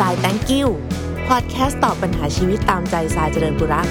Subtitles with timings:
[0.00, 0.66] สาย thank you
[1.28, 3.86] พอดแคสต์ตอบปัญหาชีวิตตามใจสายเจริญบุรัก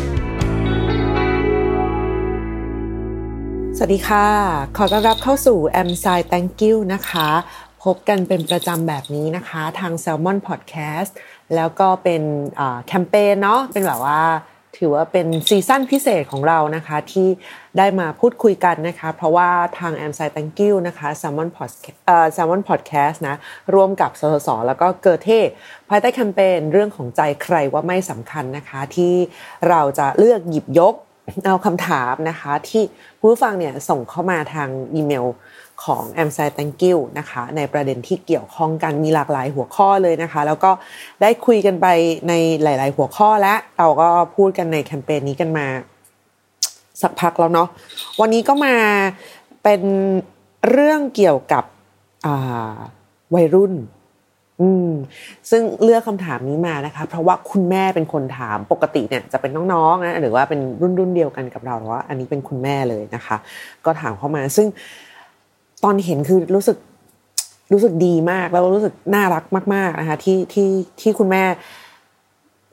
[3.77, 4.27] สวัสดีค่ะ
[4.77, 7.29] ขอต้อนรับเข้าสู่แอมสาย thank you นะคะ
[7.83, 11.11] พบกันเป็นประจำแบบนี้นะคะ ทาง Salmon Podcast
[11.55, 12.21] แล้วก็เป็น
[12.87, 14.21] แคมเปญเนาะเป็นแบบว่า
[14.77, 17.27] ถือว่าเป็นซีซั่นพิเศษของเรานะคะที่
[17.77, 23.35] ได้มาพูดคุยกันนะคะ เพราะว่าทาง a m s i Thank you นะคะ Salmon Podcast เอ่อ Salmon Podcast นะ
[23.73, 25.31] ร่วมกับสสสแล้วก็เกิดเท
[25.89, 29.13] ภายใต้แคมเปญเรื่องของใจใครว่าไม่สำคัญนะคะ ที่
[29.69, 30.95] เราจะเลือกหยิบยก
[31.45, 32.83] เอาคำถามนะคะ ที่
[33.19, 35.25] ผู้ฟังเนี่ยส่งเข้ามาทางอีเมล
[35.85, 40.71] ของ a m s i Thank you นะคะในประเด็นที่เกี่ยวข้องกันมีหลากหลายหัวข้อเลยนะคะ แล้วก็
[41.21, 41.87] ได้คุยกันไป
[42.27, 45.67] ในหลาย ๆ หัวข้อและเราก็พูดกันในแคมเปญนี้กันมา
[47.01, 47.67] สักพักแล้วเนาะ
[48.21, 48.75] วันนี้ก็มา
[49.63, 49.81] เป็น
[50.71, 51.63] เรื่องเกี่ยวกับ
[53.35, 53.73] วัยรุ่น
[54.61, 54.91] อืม
[55.49, 63.37] ซึ่งเลือกคำถามนี้มานะคะ เพราะว่าคุณแม่เป็นคนถามปกติเนี่ยจะเป็นน้องๆนะหรือว่าเป็นรุ่นรุ่นเดียวกันกับเราแต่ว่าอันนี้เป็นคุณแม่เลยนะคะ
[63.85, 64.67] ก็ถามเข้ามาซึ่ง
[65.83, 66.77] ตอนเห็นคือรู้สึก
[67.73, 69.43] รู้สึกดีมากแล้วรู้สึกน่ารัก
[69.75, 70.69] มาก ๆนะคะที่ที่
[71.01, 71.43] ที่คุณแม่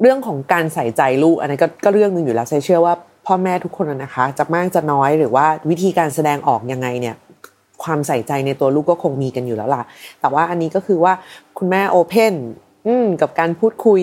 [0.00, 2.94] เรื่องของการใส่ใจลูกอันนี้ก็ก็เรื่องหนึ่งอยู่แล้วใเชื่อว่า
[3.26, 7.16] พ่อแม่ทุกคนนะคะจะมากจะน้อยหรือว่าวิธีการแสดงออกยังไงเนี่ย
[7.82, 9.82] ความใส่ใจในตัวลูกก็คงมีกันอยู่แล้วล่ะ
[10.20, 11.12] แต่ว่าอันนี้ก็คือว่า
[11.58, 12.34] คุณแม่โอเพน
[13.20, 14.00] กับการพูดคุย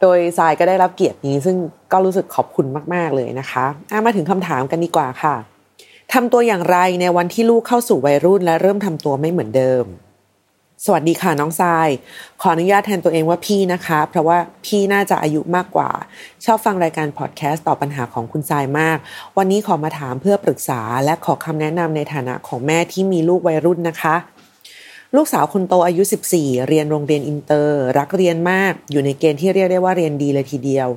[0.00, 1.56] โดยทรายก็ได้รับเกียรตินี้ ซึ่ง
[1.92, 3.64] ก็รู้สึกขอบคุณมาก ๆเลยนะคะ
[4.06, 5.34] มาถึงคำถามกันดีกว่าค่ะ
[6.14, 9.84] ทำตัวอย่างไรในวันที่ลูกเข้าสู่วัยรุ่นและเริ่มทำตัวไม่เหมือนเดิม
[10.84, 11.88] สวัสดีค่ะน้องทราย
[12.40, 15.90] ขออนุญาตแทนตัวเองว่าพี่นะคะ เพราะว่าพี่น่าจะอายุมากกว่า
[16.44, 18.98] ชอบฟังรายการพอดแคสต์ตอบปัญหาของคุณทรายมาก
[19.38, 24.16] วันนี้ขอมาถามเพื่อปรึกษา และขอคำแนะนำในฐานะของแม่ที่มีลูกวัยรุ่นนะคะ
[25.16, 26.02] ลูกสาวคนโตอายุ
[26.34, 30.88] 14 เรียนโรงเรียนอินเตอร์ รักเรียนมาก อยู่ในเกณฑ์ที่เรียกได้ว่าเรียนดีเลยทีเดียว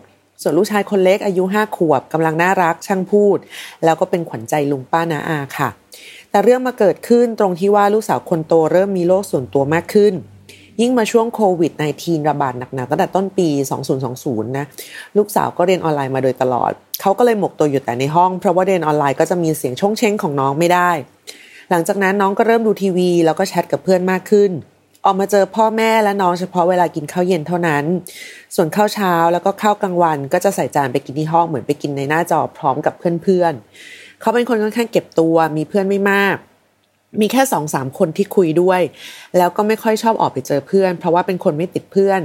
[0.43, 3.37] ส่วนลูกชายคนเล็กอายุห้าขวบกำลังน่ารักช่างพูด
[3.83, 5.69] แล้วก็เป็นขวัญใจลุงป้านาอาค่ะ
[6.31, 10.13] แต่เรื่องมาเกิดขึ้นตรงที่ว่าลูกสาวคนโตเริ่มมีโรคส่วนตัวมากขึ้น
[10.81, 11.71] ยิ่งมาช่วงโควิด
[12.01, 13.47] -19 ระบาดหนักๆตั้งแต่ต้นปี
[13.97, 14.65] 2020 นะ
[15.17, 16.71] ลูกสาวก็เรียนออนไลน์มาโดยตลอด
[17.01, 20.91] เขาก็เลยหมกตัวอยู่แต่ในห้อง เพราะว่าเรียนออนไลน์ก็จะมีเสียงชงเช้งของน้องไม่ได้
[21.69, 24.51] หลังจากนั้นน้องก็เริ่มดูทีวี แล้วก็แชทกับเพื่อนมากขึ้น
[25.05, 27.83] ออกมาเจอพ่อแม่และน้องเฉพาะเวลากินข้าวเย็นเท่านั้น
[28.55, 32.93] ส่วนข้าวเช้าแล้วก็ข้าวกลางวัน ก็จะใส่จานไปกินที่ห้องเหมือนไปกินในหน้าจอพร้อมกับ
[33.23, 36.37] เพื่อนๆ เขาเป็นคนค่อนข้างเก็บตัว มีเพื่อนไม่มาก
[37.21, 38.81] มีแค่สองสามคนที่คุยด้วย
[39.37, 42.21] แล้วก็ไม่ค่อยชอบออกไปเจอเพื่อน เพราะว่าเป็นคนไม่ติดเพื่อน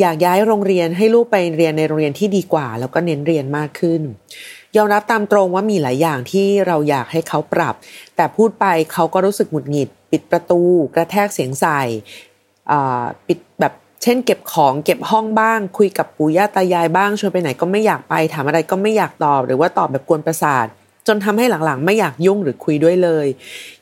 [0.00, 4.02] อยากย้ายโรงเรียนให้ลูกไปเรียนในโรงเรียนที่ดีกว่า แล้วก็เน้นเรียนมากขึ้น
[4.76, 7.74] ยอมรับตามตรงว่ามีหลายอย่างที่เราอยากให้เขาปรับ
[8.16, 10.62] แต่พูดไปเขาก็รู้สึกหงุดหงิด ปิดประตู
[10.94, 11.80] กระแทกเสียงใส่
[13.26, 20.66] ปิดแบบเช่น เก็บของเก็บห้องบ้าง คุยกับปู่ย่าตายายบ้างชวนไปไหนก็ไม่อยากไปถามอะไรก็ไม่อยากตอบ หรือว่าตอบแบบกวนประสาท
[21.06, 23.26] จนทำให้หลังๆ ไม่อยากยุ่งหรือคุยด้วยเลย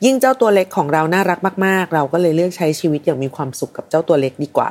[0.04, 4.70] ยิ่งเจ้าตัวเล็กของเราน่ารักมาก ๆ เราก็เลยเลือกใช้ชีวิตอย่างมีความสุขกับเจ้าตัวเล็กดีกว่า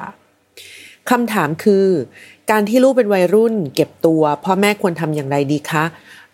[1.10, 1.88] คำถามคือ
[2.52, 5.84] การที่ลูกเป็นวัยรุ่น เก็บตัวพ่อแม่ควรทำอย่างไรดีคะ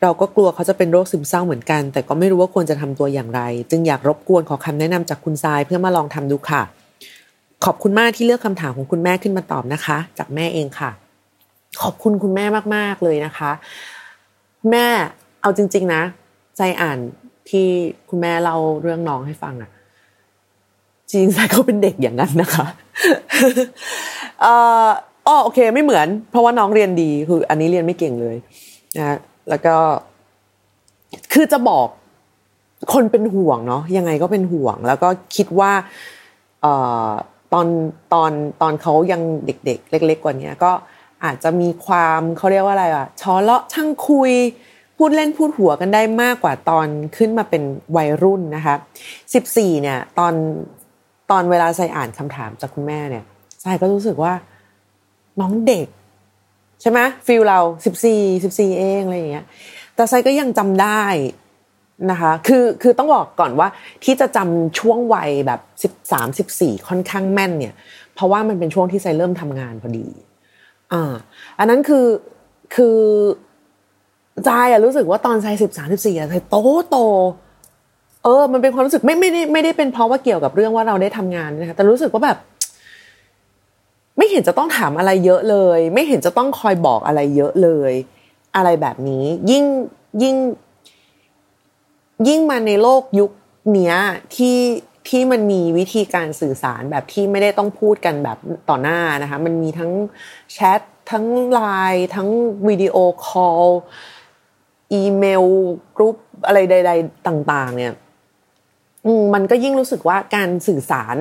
[0.02, 3.42] เราก็กลัวเขาจะเป็นโรคซึมเศร้าเหมือนกัน แต่ก็ไม่รู้ว่าควรจะทำตัวอย่างไร
[3.72, 6.62] จึงอยากรบกวนขอคำแนะนำจากคุณทรายเพื่อมาลองทำดูค่ะ
[7.66, 10.92] ขอบคุณมากที่เลือกคำถามของคุณแม่ขึ้นมาตอบนะคะ จากแม่เองค่ะ
[11.82, 12.46] ขอบคุณคุณแม่
[12.76, 13.52] มากๆเลยนะคะ
[14.72, 14.86] แม่
[15.42, 16.02] เอาจริง ๆ นะ
[16.58, 16.98] ใจอ่าน
[17.50, 17.68] ที่
[18.10, 19.70] คุณแม่เล่าเรื่องน้องให้ฟังอะ
[21.12, 22.66] จริงใจเขาเป็นเด็กอย่างนั้นนะคะ
[24.42, 24.54] เอ่
[24.86, 24.88] อ
[25.28, 28.36] อ๋อโอเค ไม่เหมือน เพราะว่าน้องเรียนดีคือ อันนี้เรียนไม่เก่งเลย
[28.98, 29.18] นะ
[29.50, 29.76] แล้วก็
[31.34, 31.88] คือจะบอก
[32.94, 35.72] คนเป็นห่วงเนาะยังไงก็เป็นห่วง แล้วก็คิดว่า
[37.54, 37.68] ตอน
[38.14, 40.72] ตอนตอนเขายังเด็ก ๆ เล็ก ๆ กว่านี้ก็
[41.24, 44.32] อาจจะมีความเขาเรียกว่าอะไรอะชอเลาะช่างคุย
[44.98, 47.64] พูดเล่นพูดหัวกันได้มากกว่าตอนขึ้นมาเป็น
[47.98, 48.76] วัยรุ่นนะคะ
[49.34, 50.34] สิบสี่เนี่ย ตอน
[51.32, 53.24] ตอนเวลาใส่อ่านคำถามจากคุณแม่เนี่ย
[53.62, 54.34] ใส่ก็รู้สึกว่า
[55.42, 55.88] น้องเด็ก
[56.82, 59.46] ใช่ไหมฟิลเราสิบสี่สิบสี่เองอะไรอย่างเงี้ย
[59.96, 61.04] แต่ไซก็ยังจำได้
[62.12, 63.68] นะคะคือคือต้องบอกก่อนว่า
[64.04, 67.74] ที่จะจำช่วงวัยแบบสิบสามสิบสี่ค่อนข้างแม่นเนี่ย
[68.16, 70.08] เพราะว่ามันเป็นช่วงที่ไซเริ่มทำงานพอดี
[70.94, 71.14] อ่า
[71.60, 72.06] อันนั้นคือ
[72.76, 73.00] คือ
[74.46, 76.56] ใจอะรู้สึกว่าตอนไซสิบสามสิบสี่อะไซโต
[76.90, 76.98] โต
[78.24, 82.38] เออ มันเป็นความรู้สึกไม่ไม่ได้ไม่ได้เป็นเพราะว่าเกี่ยวกับเรื่องว่าเราได้ทำงานนะคะแต่รู้สึกว่าแบบ
[84.18, 87.94] ไม่เห็นจะต้องถามอะไรเยอะเลย ไม่เห็นจะต้องคอยบอกอะไรเยอะเลย
[88.56, 89.66] อะไรแบบนี้ ยิ่ง
[90.24, 90.36] ยิ่ง
[92.28, 93.32] ยิ่งมาในโลกยุค
[93.74, 93.96] เนี้ย
[94.36, 94.58] ที่
[95.08, 98.38] ที่มันมีวิธีการสื่อสารแบบที่ไม่ได้ต้องพูดกันแบบ
[98.70, 99.92] ต่อหน้านะคะ มันมีทั้ง
[100.54, 100.82] แชท
[101.12, 101.62] ทั้งไล
[101.94, 102.30] น์ทั้ง
[102.68, 103.66] วิดีโอคอล
[104.94, 105.46] อีเมล
[105.96, 106.16] กรุ๊ป
[106.48, 107.94] อะไรใด ๆ ต่าง ๆ เนี่ย
[109.36, 111.16] มันก็ยิ่งรู้สึกว่าการสื่อสาร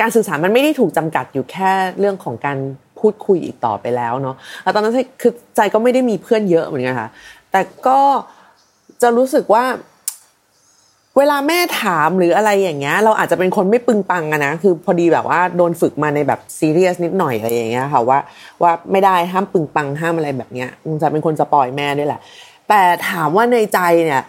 [0.00, 2.58] การสื่อสารมันไม่ได้ถูกจำกัดอยู่แค่เรื่องของการ
[2.98, 7.08] พูดคุยอีกต่อไปแล้วเนาะแล้วตอนนั้นคือใจก็ไม่ได้มีเพื่อนเยอะเหมือนกันค่ะ
[7.52, 8.00] แต่ก็
[9.02, 9.64] จะรู้สึกว่า
[11.18, 18.18] เวลาแม่ถามหรืออะไรอย่างเงี้ย เราอาจจะเป็นคนไม่ปึงปังอะนะ คือพอดีแบบว่าโดนฝึกมาในแบบซีเรียสนิดหน่อยอะไรอย่างเงี้ยค่ะว่า
[18.62, 20.68] ว่าไม่ได้ห้ามปึงปังห้ามอะไรแบบเนี้ย
[21.02, 22.20] จะเป็นคนสปอยแม่ด้วยแหละ
[22.68, 24.22] แต่ถามว่าในใจเนี่ย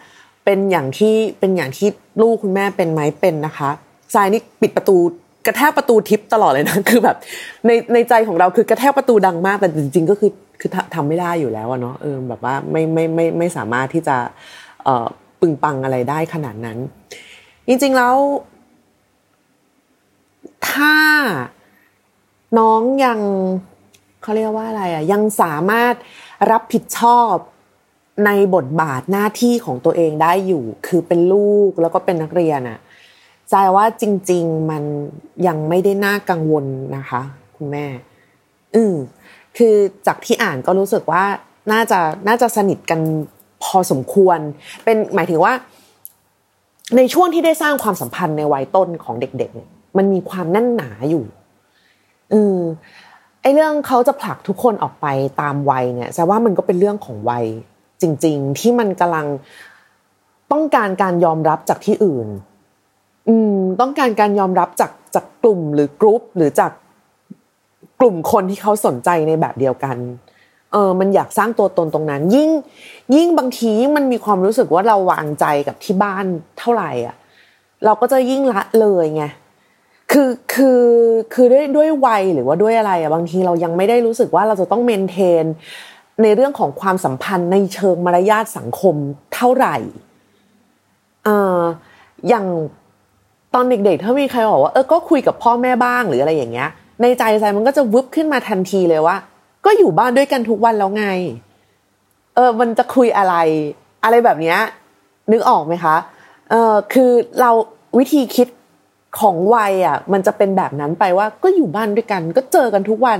[0.45, 1.89] เป็นอย่างที่เป็นอย่างที่
[2.21, 3.69] ลูกคุณแม่เป็นไหมเป็นนะคะ
[4.13, 4.97] ทรายนี่ปิดประตู
[5.45, 7.17] กระแทกประตูทิปตลอดเลยนะคือแบบ
[7.65, 14.17] ในในใจของเราคือกระแทกประตูดังมากแต่จริง ๆ ก็คือคือทำไม่ได้อยู่แล้วเนาะเออแบบว่าไม่ไม่ไม่ไม่สามารถที่จะ
[14.83, 15.07] เอ่อ
[15.41, 16.77] ปึงปังอะไรได้ขนาดนั้น
[17.67, 18.15] จริงๆแล้ว
[20.69, 20.95] ถ้า
[22.59, 23.19] น้องยัง
[24.21, 25.93] เขาเรียกว่าอะไรอะยังสามารถ
[26.51, 27.33] รับผิดชอบ
[28.25, 32.79] ในบทบาทหน้าที่ของตัวเองได้อยู่ คือเป็นลูกแล้วก็เป็นนักเรียนอะ
[33.49, 34.83] ใจว่าจริง ๆ มัน
[35.47, 36.65] ยังไม่ได้น่ากังวล
[36.97, 37.21] นะคะ
[37.57, 37.85] คุณแม่
[38.75, 38.95] อืม
[39.57, 39.75] คือ
[40.07, 41.23] จากที่อ่านก็รู้สึกว่า
[41.71, 42.99] น่าจะน่าจะสนิทกัน
[43.63, 44.39] พอสมควร
[44.83, 45.53] เป็นหมายถึงว่า
[46.97, 51.23] ในช่วงที่ได้สร้างความสัมพันธ์ในวัยต้นของเด็กๆเนี่ยมันมีความแน่นหนาอยู่
[52.33, 52.57] อืม
[53.41, 55.07] ไอเรื่องเขาจะผลักทุกคนออกไป
[55.41, 57.45] ตามวัยเนี่ยแสดว่ามันก็เป็นเรื่องของวัย
[58.01, 59.27] จริง ๆ ที่มันกำลัง
[60.51, 62.27] ต้องการการยอมรับจากที่อื่น
[63.27, 66.71] อืมต้องการการยอมรับจากจากกลุ่มหรือกรุ๊ปหรือจาก
[67.99, 69.97] กลุ่มคนที่เขาสนใจในแบบเดียวกัน
[70.71, 72.49] เออมันอยากสร้างตัวตนตรงนั้น ยิ่ง
[73.15, 76.25] ยิ่งบางทีมันมีความรู้สึกว่าเราวางใจกับที่บ้าน
[76.59, 77.15] เท่าไหร่อะ
[77.85, 79.23] เราก็จะยิ่งละเลยไง
[80.11, 80.81] คือคือ
[81.33, 85.45] คือด้วยด้วยวัยหรือว่าด้วยอะไรอะบางทีเรายังไม่ได้รู้สึกว่าเราจะต้องเมนเทน
[86.21, 88.95] ในเรื่องของความสัมพันธ์ในเชิงมารยาทสังคม
[89.33, 89.75] เท่าไหร่
[91.27, 91.29] อ
[92.29, 92.45] อย่าง
[93.53, 96.69] ตอนเด็กๆ ถ้ามีใครบอกว่าเออก็คุยกับพ่อแม่บ้างหรืออะไรอย่างเงี้ย
[97.01, 99.17] ในใจใจมันก็จะวึบขึ้นมาทันทีเลยว่า
[99.65, 101.05] ก็อยู่บ้านด้วยกันทุกวันแล้วไง
[102.35, 103.35] เออมันจะคุยอะไร
[104.03, 104.59] อะไรแบบเนี้ย
[105.31, 105.95] นึกออกไหมคะ
[106.49, 107.51] เออคือเรา
[107.97, 108.47] วิธีคิด
[109.19, 113.19] ของวัยอะ มันจะเป็นแบบนั้นไปว่าก็อยู่บ้านด้วยกัน ก็เจอกันทุกวัน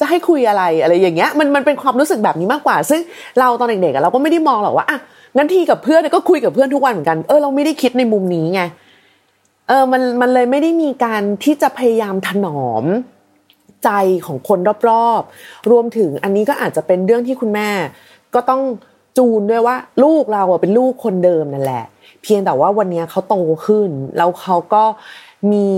[0.00, 3.00] จะให้คุยอะไรอะไรอย่างเงี้ยมันมันเป็นความรู้สึกแบบนี้มากกว่า ซึ่ง
[3.40, 4.98] เราตอนเด็กๆเราก็ไม่ได้มองหรอกว่าอะ
[5.36, 8.62] งั้นทีกับเพื่อนก็คุยกับเพื่อนทุกวันเหมือนกันเออเราไม่ได้คิดในมุมนี้ไง
[9.68, 12.84] เออมันมันเลยไม่ได้มีการที่จะพยายามถนอม
[13.84, 13.90] ใจ
[14.26, 17.70] ของคนรอบๆ รวมถึงอันนี้ก็อาจจะเป็นเรื่องที่คุณแม่
[18.34, 18.62] ก็ต้อง
[19.18, 21.84] จูนด้วยว่า ลูกเราเป็นลูกคนเดิมนั่นแหละ
[22.22, 24.84] เพียงแต่ว่าวันนี้เขาโตขึ้น แล้วเขาก็
[25.52, 25.68] มี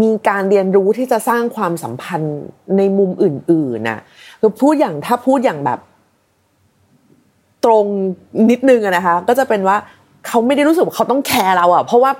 [0.00, 2.40] มีการเรียนรู้ที่จะสร้างความสัมพันธ์
[2.76, 4.00] ในมุมอื่นๆนะ
[4.40, 5.80] คือพูดอย่างถ้าพูดอย่างแบบ
[7.64, 7.86] ตรง
[8.50, 9.76] นิดนึงนะคะ ก็จะเป็นว่า
[10.26, 12.10] เขาไม่ได้รู้สึกว่าเขาต้องแคร์เราอะเพราะว่า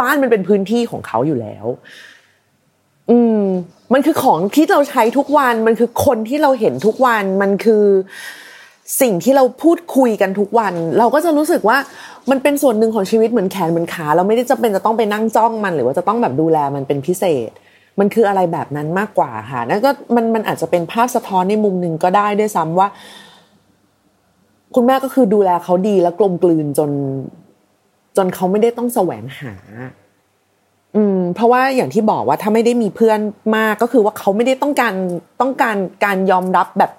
[0.00, 1.66] บ้านมันเป็นพื้นที่ของเขาอยู่แล้ว
[3.10, 3.42] อืม
[3.92, 7.84] มันคือของที่เราใช้ทุกวัน มันคือคนที่เราเห็นทุกวัน มันคือ
[9.00, 11.78] สิ่งที่เราพูดคุยกันทุกวัน เราก็จะรู้สึกว่า
[12.30, 17.50] มันเป็นส่วนหนึ่งของชีวิตเหมือนแขนเหมือนขา เราไม่ได้จะเป็นจะต้องไปนั่งจ้องมัน หรือว่าจะต้องแบบดูแลมันเป็นพิเศษ
[18.00, 22.88] มันคืออะไรแบบนั้นมากกว่าค่ะนั่นก็มันมันอาจจะเป็นภาพสะท้อนในมุมหนึ่งก็ได้ด้วยซ้ำว่า
[24.74, 26.90] คุณแม่ก็คือดูแลเขาดีและกลมกลืนจน
[28.16, 29.54] จนเขาไม่ได้ต้องแสวงหา
[30.96, 33.18] อืม เพราะว่าอย่างที่บอกว่าถ้าไม่ได้มีเพื่อน
[33.56, 34.94] มากก็คือว่าเขาไม่ได้ต้องการ
[35.40, 36.90] ต้องการการยอมรับแบบ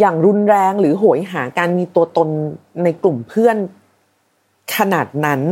[0.00, 2.28] อย่างรุนแรงหรือโหยหาการมีตัวตน
[2.84, 3.56] ในกลุ่มเพื่อน
[4.76, 5.42] ขนาดนั้น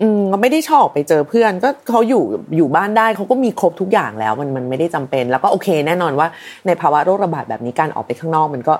[0.00, 2.22] อืมไม่ได้ชอบไปเจอเพื่อน ก็เขาอยู่
[2.56, 6.28] อยู่บ้านได้เขาก็มีครบทุกอย่างแล้ว มันมันไม่ได้จำเป็น แล้วก็โอเค แน่นอนว่า
[6.66, 8.74] ในภาวะโรคระบาดแบบนี้การออกไปข้างนอก มันก็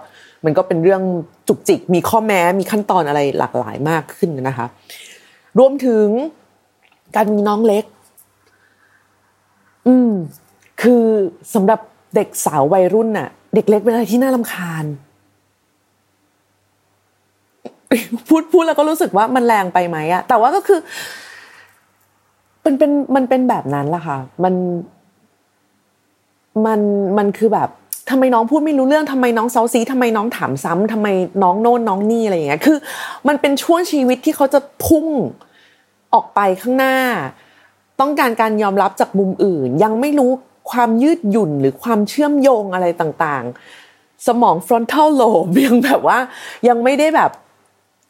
[0.45, 1.03] มันก็เป็นเรื่อง
[1.49, 4.67] จุกจิก มีข้อแม้มีขั้นตอนอะไรหลากหลายมากขึ้นนะคะ
[5.59, 6.07] รวมถึง
[7.17, 7.85] การมีน้องเล็ก
[9.87, 10.11] อืม
[10.83, 11.05] คือ
[11.55, 11.81] สำหรับ
[12.14, 14.85] เด็กสาววัยรุ่นน่ะ เด็กเล็กเป็นอะไรที่น่าลำคาญ
[18.28, 20.81] พูดพูดแล้วก็รู้สึกว่ามันแรงไปไหมอะแต่ว่าก็คือ
[22.64, 24.54] มันเป็นมันเป็นแบบนั้นล่ะค่ะ มัน
[26.66, 26.81] มัน
[27.19, 27.69] มันคือแบบ
[28.11, 31.09] ทำไมน้องพูดไม่รู้เรื่องทำไมน้องเซาซีทำไมน้องถามซ้ำทำไม
[31.42, 32.78] น้องโน่นน้องนี่อะไรอย่างเงี้ยคือ
[33.28, 35.07] มันเป็นช่วงชีวิตที่เขาจะพุ่ง
[36.14, 36.97] ออกไปข้างหน้า
[38.00, 40.33] ต้องการการยอมรับจากมุมอื่น ยังไม่รู้
[40.73, 46.19] ความยืดหยุ่นหรือความเชื่อมโยงอะไรต่างๆ สมอง frontal lobe ยังแบบว่า
[46.69, 47.31] ยังไม่ได้แบบ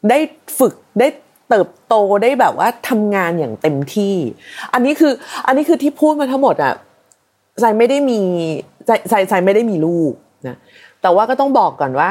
[0.09, 0.19] ได้
[0.59, 1.07] ฝึกได้
[1.49, 4.15] เติบโตได้แบบว่าทำงานอย่างเต็มที่
[4.73, 5.13] อันนี้คือ
[5.47, 6.73] อันนี้คือที่พูดมาทั้งหมดอะ
[7.61, 8.19] ใจไม่ได้มี
[8.85, 10.13] ใจใจใจไม่ได้มีลูก
[10.47, 10.57] นะ
[11.01, 12.09] แต่ว่าก็ต้องบอกก่อนว่า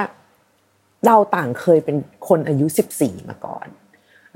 [1.07, 1.97] เราต่างเคยเป็น
[2.29, 3.67] คนอายุสิบสี่มาก่อน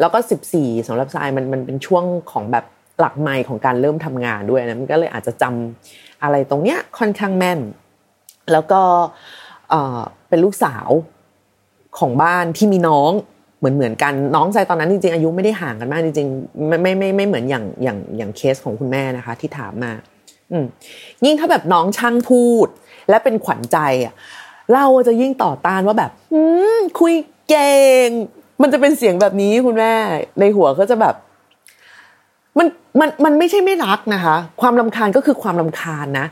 [0.01, 2.65] แล้วก็สิบสี่สำหรับทรายมันมันเป็นช่วงของแบบ
[3.01, 7.61] หลักไม่ของการเริ่มทำงานด้วยนะมันก็เลยอาจจะจำ อะไรตรงเนี้ยค่อนข้างแม่น
[8.53, 8.81] แล้วก็
[10.29, 10.89] เป็นลูกสาว
[11.99, 13.13] ของบ้านที่มีน้อง
[13.59, 19.93] เหมือนเหมือนกันน้องใจตอนนั้นจริงๆอายุไม่ได้ห่างกันมากจริงๆไม่ไม่ไม่ไม่เหมือนอย่างอย่างอย่างเคสของคุณแม่นะคะ ที่ถามมา
[20.53, 20.57] อื
[21.25, 22.69] ยิ่งถ้าแบบน้องช่างพูด
[23.09, 24.15] และเป็นขวัญใจอะ
[24.75, 26.41] เราจะยิ่งต่อต้านว่าแบบอื
[27.01, 27.15] คุย
[27.49, 28.09] เก่ง
[28.63, 29.93] มันจะเป็นเสียงแบบนี้คุณแม่
[30.41, 31.15] ในหัวก็จะแบบ
[32.59, 32.67] มัน
[33.01, 36.27] มันมันไม่ใช่ไม่รักนะคะ ความลำคาญก็คือความลำคาญนะ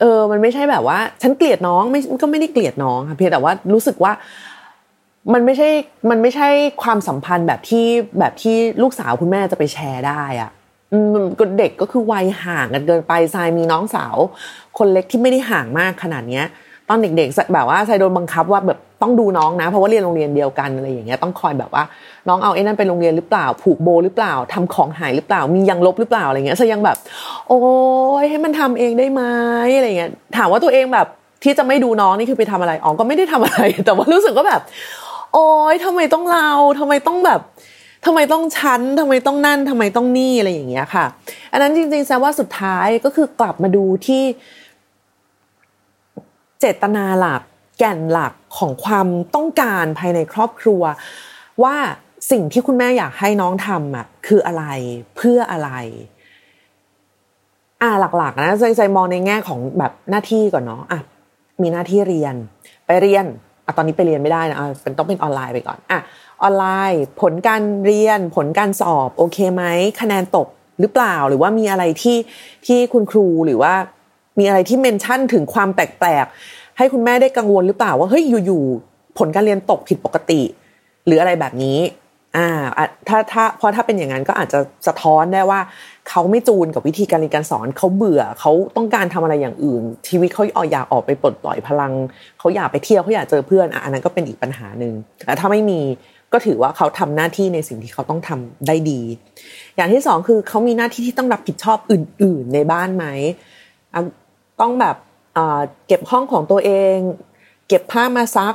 [0.00, 4.12] เออ มันไม่ใช่แบบว่า ฉันเกลียดน้องไม่ก็ไม่ได้เกลียดน้องค่ะเพียงแต่ว่ารู้สึกว่า
[5.32, 5.68] มันไม่ใช่
[6.10, 6.48] มันไม่ใช่
[6.82, 7.86] ความสัมพันธ์แบบที่
[8.18, 10.50] แบบที่ลูกสาวคุณแม่จะไปแชร์ได้อะ
[11.58, 14.16] เด็กก็คือวัยห่างกันเกินไปทรายมีน้องสาว
[14.78, 16.46] คนเล็กที่ไม่ได้ห่างมากขนาดเนี้ย
[16.88, 21.82] ตอนเด็กๆแบบว่าทรายโดนบังคับว่าแบบต้องดูน้องนะ เพราะว่าเรียนโรงเรียนเดียวกันอะไรอย่างเงี้ยต้องคอยแบบว่า
[22.28, 26.96] น้องเอาไอ้นั่นไปโรงเรียนหรือเปล่า ผูกโบหรือเปล่าทำของหายหรือเปล่า มียังลบหรือเปล่าอะไรเงี้ยทรายยังแบบ
[27.48, 27.60] โอ้
[28.22, 29.22] ยให้มันทำเองได้ไหม
[29.76, 31.06] อะไรเงี้ยถามว่าตัวเองแบบ
[31.42, 34.60] ที่จะไม่ดูน้องนี่คือไปทำอะไรอ๋อก็ไม่ได้ทำอะไร แต่ว่ารู้สึกก็แบบ
[35.32, 37.40] โอ๊ยทำไมต้องเราทำไมต้องแบบ
[38.06, 41.04] ทำไมต้องชั้นทำไมต้องนั่นทำไมต้องนี่อะไรอย่างเงี้ยค่ะ
[41.52, 44.22] อันนั้นจริงๆแซว่าสุดท้ายก็คือกลับมาดูที่
[46.60, 47.42] เจตนาหลัก
[47.78, 50.82] แก่นหลักของความต้องการภายในครอบครัว
[51.62, 51.76] ว่า
[52.30, 54.64] สิ่งที่คุณแม่อยากให้น้องทำอะคืออะไร
[55.16, 55.70] เพื่ออะไร
[57.82, 61.00] อ่าหลักๆนะใจใจมองในแง่ของแบบหน้าที่ก่อนเนาะอะ
[61.62, 62.34] มีหน้าที่เรียน
[62.86, 63.24] ไปเรียน
[63.64, 66.00] อะตอนนี้ไปเรียนไม่ได้นะเป็นต้องเป็นออนไลน์ไปก่อนอะ
[66.42, 69.64] ออนไลน์ ผลการเรียน ผลการสอบโอเคไหม
[70.00, 70.48] คะแนนตก
[70.80, 72.18] หรือเปล่าหรือว่ามีอะไรที่
[72.66, 73.74] ที่คุณครูหรือว่า
[74.38, 80.40] มีอะไรที่เมนชั่นถึงความแปลกๆให้คุณแม่ได้กังวลหรือเปล่าว่าเฮ้ยอยู่ๆผลการเรียนตกผิดปกติ
[81.06, 81.78] หรืออะไรแบบนี้
[82.36, 82.48] อ่า
[83.08, 85.60] ถ้าถ้าเพราะถ้าเป็นอย่างนั้นก็อาจจะสะท้อนได้ว่า
[86.08, 91.92] เขาไม่จูนกับวิธีการเรียนการสอนเขาเบื่อเขาต้องการทำอะไรอย่างอื่น ชีวิตเขาอยากออกไปปลดปล่อยพลัง
[92.38, 94.92] เขาอยากไปเที่ยวเขาอยากเจอเพื่อนอะอันนั้นก็เป็นอีกปัญหาหนึ่ง
[95.26, 95.80] แต่ถ้าไม่มี
[96.32, 99.00] ก็ถือว่าเขาทำหน้าที่ในสิ่งที่เขาต้องทำได้ดี
[99.76, 103.06] อย่างที่สองคือเขามีหน้าที่ที่ต้องรับผิดชอบอื่น ๆ ในบ้านไหม
[104.60, 104.96] ต้องแบบ
[105.86, 106.96] เก็บห้องของตัวเอง
[107.68, 108.54] เก็บผ้ามาซัก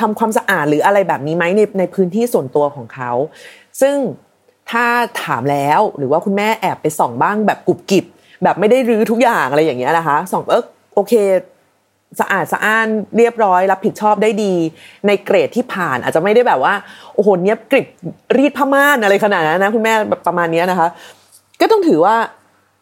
[0.00, 3.12] ทำความสะอาดหรืออะไรแบบนี้ไหมในในพื้นที่ส่วนตัวของเขา
[3.80, 3.96] ซึ่ง
[4.70, 4.84] ถ้า
[5.24, 8.04] ถามแล้วหรือว่าคุณแม่แอบไปส่องบ้างแบบกุบกิบ
[8.42, 11.12] แบบไม่ได้รื้อทุกอย่างอะไรอย่างเงี้ยนะคะส่องเออโอเค
[12.20, 12.86] สะอาดสะอ้าน
[13.16, 14.54] เรียบร้อย รับผิดชอบได้ดี
[15.06, 16.74] ในเกรดที่ผ่านอาจจะไม่ได้แบบว่า
[17.14, 17.86] โอ้โหเนี้ยกริบ
[18.36, 20.88] รีดผ้าม่านอะไรขนาดนั้นนะคุณแม่แบบประมาณนี้นะคะ
[21.60, 22.16] ก็ต้องถือว่า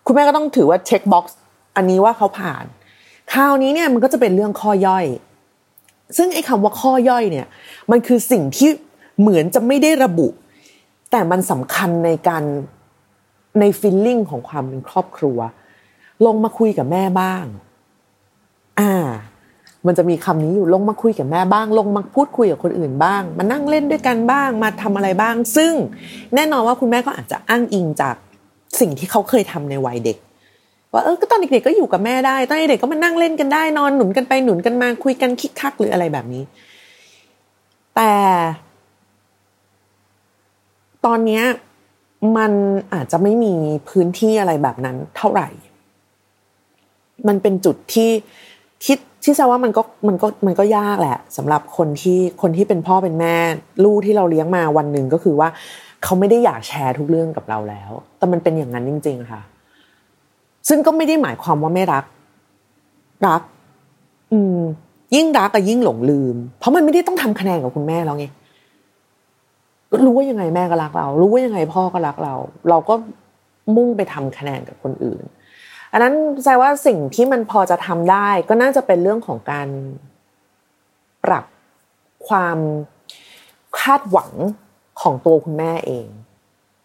[0.06, 1.38] คุณแม่ก็ต้องถือว่า checkbox
[1.76, 2.64] อันนี้ว่าเขาผ่าน
[3.32, 5.06] คราวนี้เนี่ยมันก็จะเป็นเรื่องข้อย่อย
[6.16, 7.46] ซึ่งไอ้คำว่าข้อย่อยเนี่ย
[7.90, 8.68] มันคือสิ่งที่
[9.20, 10.28] เหมือนจะไม่ได้ระบุ
[11.10, 12.44] แต่มันสำคัญในการ
[13.60, 15.38] ในฟิลลิ่งของความเป็นครอบครัว
[16.26, 17.44] ลงมาคุยกับแม่บ้าง
[18.80, 18.92] อ่า
[19.86, 25.72] มันจะมีคำนี้อยู่ลงมาคุยกับแม่บ้าง ลงมาพูดคุยกับคนอื่นบ้าง มานั่งเล่นด้วยกันบ้าง มาทำอะไรบ้าง ซึ่ง
[26.34, 28.14] แน่นอนว่าคุณแม่ก็อาจจะอ้างอิงจาก
[28.80, 30.18] สิ่งที่เขาเคยทำในวัยเด็ก
[30.94, 36.42] ว่าเออก็ตอนเด็กๆก็อยู่กับแม่ได้ตอนเด็กๆก็มานั่งเล่นกันได้ นอนหนุนกันไปหนุนกันมาคุยกันคิกคักหรืออะไรแบบนี้
[37.96, 38.12] แต่
[41.04, 41.44] ตอนเนี้ย
[42.36, 42.52] มัน
[42.94, 43.54] อาจจะไม่มี
[43.88, 45.48] พื้นที่อะไรแบบนั้นเท่าไหร่
[47.28, 48.10] มันเป็นจุดที่
[48.84, 53.36] ที่ที่แซว่ามันก็มันก็มันก็ยากแหละสำหรับคนที่คนที่เป็นพ่อเป็นแม่
[53.84, 55.48] ลูกที่เราเลี้ยงมาวันหนึ่งก็คือว่า
[56.02, 59.40] เขาไม่ได้อยากแชร์ทุกเรื่องกับเราแล้ว แต่มันเป็นอย่างนั้นจริง ๆ ค่ะ
[60.68, 62.04] ซึ่งก็ไม่ได้หมายความว่าไม่รัก
[63.26, 63.42] รัก
[64.32, 64.60] อืม
[65.14, 68.26] ยิ่งรักก็ยิ่งหลงลืม เพราะมันไม่ได้ต้องทำคะแนนกับคุณแม่แล้วไง
[70.04, 72.34] รู้ว่ายังไงแม่ก็รักเรา รู้ว่ายังไงพ่อก็รักเรา
[72.70, 72.94] เราก็
[73.76, 75.22] มุ่งไปทำคะแนนกับคนอื่น
[75.92, 79.68] อันนั้นแสดงว่าสิ่งที่มันพอจะทำได้ ก็น่าจะเป็นเรื่องของการ
[81.24, 81.44] ปรับ
[82.28, 82.58] ความ
[83.80, 84.32] คาดหวัง
[85.00, 86.06] ของตัวคุณแม่เอง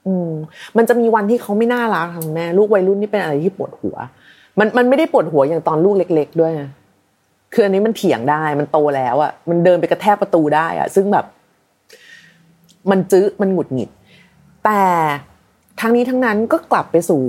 [0.08, 0.32] อืม
[0.77, 3.96] มันจะมีวันที่เขาไม่น่ารักค่ะแม่ลูกวัยรุ่นนี่เป็นอะไรที่ปวดหัว
[4.60, 6.53] มันมันไม่ได้ปวดหัวอย่างตอนลูกเล็ก ๆ ด้วย
[7.53, 11.25] คืออันนี้มันเถียงได้ มันโตแล้วอะมันเดินไปกระแทกประตูได้ อะ ซึ่งแบบ
[12.91, 13.89] มันจื้อมันหงุดหงิด
[14.65, 14.84] แต่
[15.79, 17.22] ทั้งนี้ทั้งนั้นก็กลับไปสู่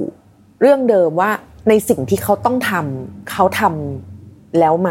[0.61, 1.31] เรื่องเดิมว่า
[1.69, 4.91] ในสิ่งที่เขาต้องทำเขาทำแล้วไหม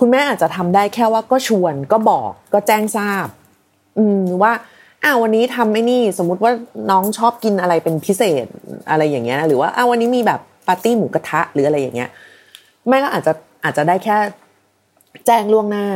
[0.00, 3.26] คุณแม่อาจจะทำได้แค่ว่าก็ชวนก็บอกก็แจ้งทราบ
[3.98, 4.52] อืมว่า
[5.04, 6.52] อ้าววันนี้ทำไอ้นี่ สมมุติว่า
[6.90, 8.46] น้องชอบกินอะไรเป็นพิเศษ
[8.90, 12.10] อะไรอย่างเงี้ยหรือว่าอ้าววันนี้มีแบบปาร์ตี้หมูกระทะหรืออะไรอย่างเงี้ย
[12.88, 13.32] แม่ก็อาจจะ
[13.64, 14.16] อาจจะได้แค่
[15.26, 15.86] แจ้งล่วงหน้า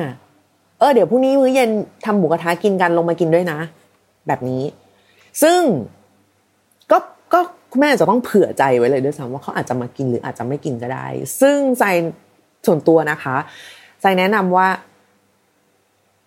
[0.78, 1.70] เออเดี๋ยวพรุ่งนี้มื้อเย็น
[2.04, 3.58] ทำหมูกระทะกินกันลงมากินด้วยนะ
[4.26, 4.62] แบบนี้
[5.42, 5.60] ซึ่ง
[6.90, 6.98] ก็
[7.32, 11.06] ก็คุณแม่จะต้องเผื่อใจไว้เลยด้วยซ้ำว่าเขาอาจจะมากินหรืออาจจะไม่กินก็ได้
[11.40, 11.84] ซึ่งใจ
[12.66, 13.36] ส่วนตัวนะคะ
[14.02, 14.68] ใจแนะนำว่า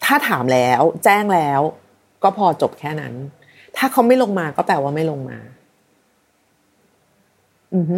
[0.06, 1.62] ถ้าถามแล้ว แจ้งแล้ว
[2.24, 3.14] ก็พอจบแค่นั้น
[3.78, 5.38] ถ้าเขาไม่ลงมาก็แปลว่าไม่ลงมา
[7.76, 7.98] อือฮึ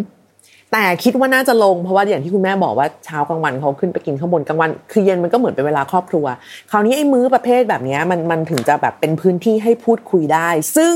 [0.72, 6.26] แต่คิดว่าน่าจะลงเพราะว่าอย่างที่คุณแม่บอกว่าเช้ากลางวันเขาขึ้นไปกินข้างบนกลางวัน คือเย็นมันก็เหมือนเป็นเวลาครอบครัว
[6.72, 10.96] คราวนี้ไอ้มื้อประเภทแบบนี้มันมันถึงจะแบบเป็นพื้นที่ให้พูดคุยได้ ซึ่ง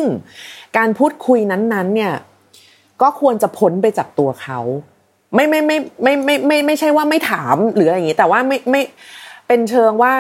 [0.78, 2.14] การพูดคุยนั้นๆ เนี่ย
[3.02, 4.60] ก็ควรจะพ้นไปจากตัวเขา
[5.36, 8.82] ไม่ไม่ไม่ไม่ไม่ไม่ไม่ใช่ว่าไม่ถามหรืออะไรอย่างนี้ แต่ว่าไม่ไม่
[9.48, 10.14] เป็นเชิงว่า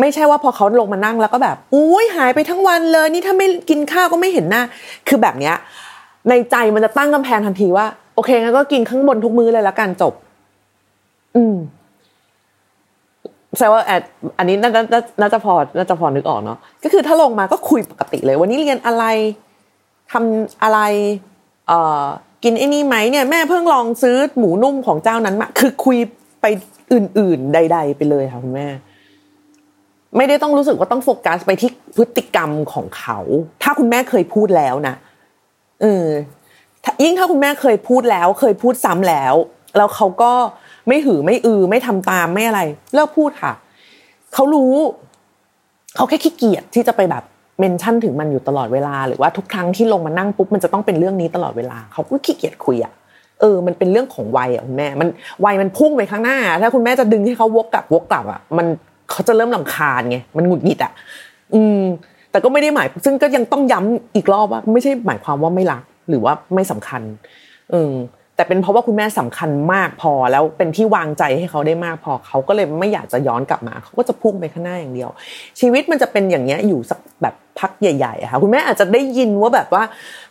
[0.00, 4.62] ไม่ใช่ว่าพอเขาลงมานั่งแล้วก็แบบอุ้ยหายไปทั้งวันเลย นี่ถ้าไม่กินข้าวก็ไม่เห็นหน้า
[5.08, 5.54] คือแบบเนี้ย
[6.28, 10.14] ในใจมันจะตั้งกำแพงทันทีว่า โอเคงั้นก็กินข้างบนทุกมื้อเลยแล้วกันจบ
[11.36, 11.56] อืม
[13.56, 14.02] แสดงว่าแอด
[14.38, 14.82] อันนี้น่าจะ
[15.20, 19.04] น่าจะพอน่าจะพอนึกออกเนาะก็คือถ้าลงมาก็คุยปกติเลย วันนี้เรียนอะไร
[20.12, 20.78] ทำอะไร
[21.68, 22.04] เอ่อ
[22.44, 25.98] กินไอ้นี่ไหมเนี่ยแม่เพิ่งลองซื้อหมูนุ่มของเจ้านั้นมาคือคุย
[26.40, 26.46] ไป
[26.92, 28.68] อื่น ๆ ใด ๆ ไปเลยค่ะคุณแม่
[30.16, 33.18] ไม่ได้ต้องรู้สึกว่าต้องโฟกัสไปที่พฤติกรรมของเขา
[33.62, 34.94] ถ้าคุณแม่เคยพูดแล้วนะ
[35.82, 36.06] เออ
[37.04, 39.34] ยิ่งถ้าคุณแม่เคยพูดแล้ว เคยพูดซ้ำแล้ว
[39.76, 40.32] แล้วเขาก็
[40.88, 42.60] ไม่หือไม่อือ ไม่ทำตามไม่อะไร
[42.94, 43.52] เลิกพูดค่ะ
[44.34, 44.74] เขารู้
[45.96, 47.24] เขาแค่ขี้เกียจที่จะไปแบบ
[47.60, 52.92] เมนชั่นถึงมันอยู่ตลอดเวลา หรือว่าทุกครั้งที่ลงมานั่งปุ๊บมันจะต้องเป็นเรื่องนี้ตลอดเวลา เขาก็ขี้เกียจคุยอะ
[53.40, 55.08] เออ มันเป็นเรื่องของวัยอะคุณแม่ มัน
[55.44, 58.66] วัยมันพุ่งไปข้างหน้า ถ้าคุณแม่จะดึงให้เขาวกกลับวกกลับอะ มัน
[59.10, 60.92] เขาจะเริ่มลำคาญไงมันหงุดหงิดอะ
[61.54, 61.80] อืม
[62.30, 67.02] แต่ก็ไม่ได้หมาย ซึ่งก็ยังต้องย้ำอีกรอบว่า ไม่ใช่หมายความว่าไม่รักหรือว่าไม่สำคัญ
[67.70, 67.92] เออ
[68.36, 75.10] แต่เป็นเพราะว่าคุณแม่สำคัญมากพอแล้วเป็นที่วางใจให้เขาได้มากพอเขาก็เลยไม่อยากจะย้อนกลับมาเขาก็จะพุ่งไปข้างหน้าอย่างเดียว
[75.60, 79.84] ชีวิตมันจะเป็นอย่างเงี้ยอยู่สักแบบพักใหญ่ๆค่ะคุณแม่อาจจะได้ยินว่าแบบว่า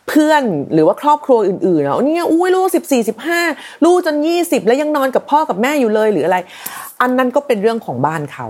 [0.08, 3.40] เพื่อนหรือว่าครอบครัวอื่นๆเนาะเนี่ยอุ้ยลูกสิบสี่สิบห้า
[3.84, 6.38] ลูกจนยี่สิบแล้วยังนอนกับพ่อกับแม่อยู่เลยหรืออะไร
[7.00, 8.48] อันนั้นก็เป็นเรื่องของบ้านเขา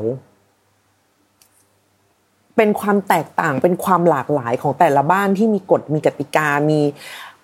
[2.57, 6.81] เป็นความแตกต่างเป็นความหลากหลายของแต่ละบ้านที่มีกฎมีกติกามี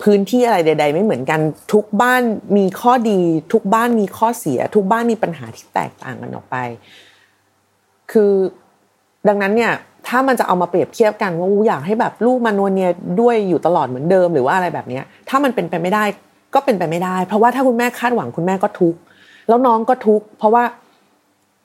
[0.03, 1.41] พื้นที่อะไรใด ๆ ไม่เหมือนกัน
[1.73, 2.23] ทุกบ้าน
[2.57, 3.21] มีข้อดี
[3.53, 6.57] ทุกบ้านมีข้อเสีย ทุกบ้านมีปัญหาที่แตกต่างกันออกไป
[8.13, 8.33] คือ
[9.29, 9.73] ดังนั้นเนี่ย
[10.09, 12.91] ถ้ามันจะเอามาเปรียบเทียบกันว่าอยากให้แบบลูกมานวเนีย
[13.21, 16.05] ด้วยอยู่ตลอดเหมือนเดิมหรือว่าอะไรแบบเนี้ยถ้ามันเป็นไปไม่ได้
[16.55, 18.99] ก็เป็นไปไม่ได้ เพราะว่าถ้าคุณแม่คาดหวังคุณแม่ก็ทุกข์
[19.49, 20.65] แล้วน้องก็ทุกข์เพราะว่า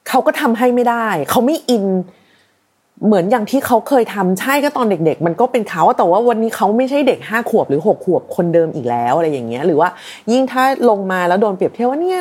[0.10, 1.86] เขาก็ทำให้ไม่ได้ เขาไม่อิน
[3.06, 9.90] เหมือนอย่างที่เขาเคยทำใช่ก็ตอนเด็ก ๆ มันก็เป็นเขาแต่ว่าวันนี้เขาไม่ใช่เด็กห้าขวบหรือหกขวบคนเดิมอีกแล้วอะไรอย่างเงี้ย หรือว่า
[10.32, 12.20] ยิ่งถ้าลงมาแล้วโดนเปรียบเทียบว่าเนี่ย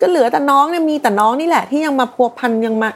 [0.00, 2.90] ก็เหลือแต่น้องเนี่ยมีแต่น้องนี่แหละ ที่ยังมาพัวพันยังมา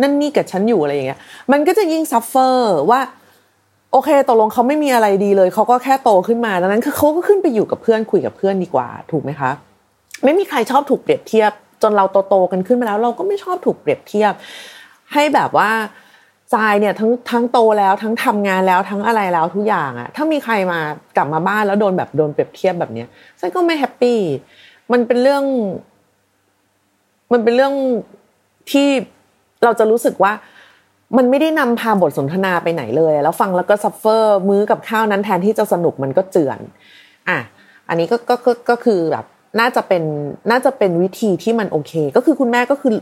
[0.00, 1.18] นั่นนี่กับฉันอยู่อะไรอย่างเงี้ย
[1.52, 3.00] มันก็จะยิ่ง suffer ว่า
[3.92, 9.50] โอเคตกลงเขาไม่มีอะไรดีเลย เขาก็แค่โตขึ้นมาดังนั้นคือเขาก็ขึ้นไปอยู่กับเพื่อนคุยกับเพื่อนดีกว่า ถูกไหมคะ
[10.24, 14.32] ไม่มีใครชอบถูกเปรียบเทียบ จนเราโตๆกันขึ้นมาแล้ว เราก็ไม่ชอบถูกเปรียบเทียบ
[15.12, 15.70] ให้แบบว่า
[16.52, 20.78] ทรายเนี่ยทั้งทั้งโตแล้วทั้งทำงานแล้วทั้งอะไรแล้วทุกอย่างอะถ้ามีใครมา
[21.16, 23.08] กลับมาบ้านแล้วโดนแบบโดนเปรียบเทียบแบบเนี้ย
[23.40, 24.18] ทรายก็ไม่แฮปปี้
[24.92, 25.44] มันเป็นเรื่อง
[27.32, 27.74] มันเป็นเรื่อง
[28.70, 28.88] ที่
[29.64, 30.32] เราจะรู้สึกว่า
[31.16, 36.58] มันไม่ได้นำพาบทสนทนาไปไหนเลย แล้วฟังแล้วก็ suffer มื้อกับข้าวนั้นแทนที่จะสนุกมันก็เจื่อน
[37.28, 37.38] อะ
[37.88, 39.24] อันนี้ก็ก็ก็คือแบบ
[39.60, 40.02] น่าจะเป็น
[40.50, 42.92] น่าจะเป็นวิธีที่มันโอเค ก็คือคุณแม่ก็คือ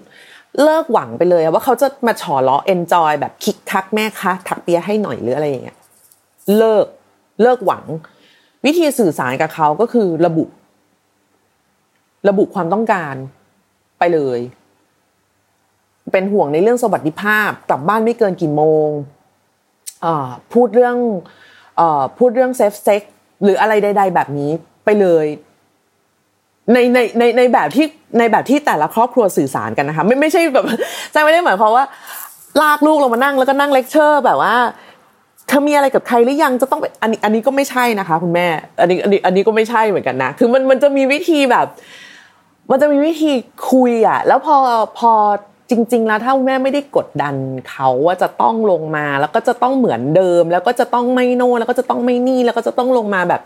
[0.63, 5.79] เลิกหวังไปเลยว่าเขาจะมาฉอล้อเอนจอยแบบคิกคักแม่คะถักเปียให้หน่อยหรืออะไรอย่างเงี้ย
[6.57, 6.87] เลิก
[7.43, 7.85] เลิกหวัง
[8.65, 10.45] วิธีสื่อสารกับเขาก็คือระบุ
[12.29, 13.15] ระบุความต้องการ
[13.99, 14.41] ไปเลย
[16.13, 18.89] เป็นห่วงในเรื่องสวัสดิภาพกลับบ้านไม่เกินกี่โมง
[20.53, 20.97] พูดเรื่อง
[21.81, 21.83] อ
[22.19, 23.03] พูดเรื่อง safe sex
[23.43, 24.51] หรืออะไรใด ๆ แบบนี้
[24.85, 25.27] ไปเลย
[26.73, 27.87] ในในในในแบบที่
[28.19, 30.65] ในแบบที่แต่ละครอบครัวสื่อสารกันนะคะไม่ไม่ใช่แบบ
[31.15, 31.85] จไม่ได้หมายความว่า
[32.61, 34.55] ลากลูกลงมานั่งแล้วก็นั่งเลคเชอร์ แบบว่า
[35.49, 38.47] เธอมีอะไรกับใครหรือยังจะต้องอันนี้อันนี้ก็ไม่ใช่นะคะ คุณแม่
[38.81, 41.67] อันนี้อันนี้อันนี้ก็ไม่ใช่เหมือนกันนะคือมันมันจะมีวิธีแบบ
[42.71, 43.33] มันจะมีวิธี
[43.71, 44.57] คุยอะแล้วพอ
[44.99, 45.13] พอ
[45.71, 47.35] จริง ๆ แล้วถ้าแม่ไม่ได้กดดัน
[47.71, 53.41] เขาว่าจะต้องลงมาแล้วก็จะต้องเหมือนเดิม แล้วก็จะต้องไม่โน่แล้วก็จะต้องไม่นี่แล้วก็จะต้องลงมาแบบ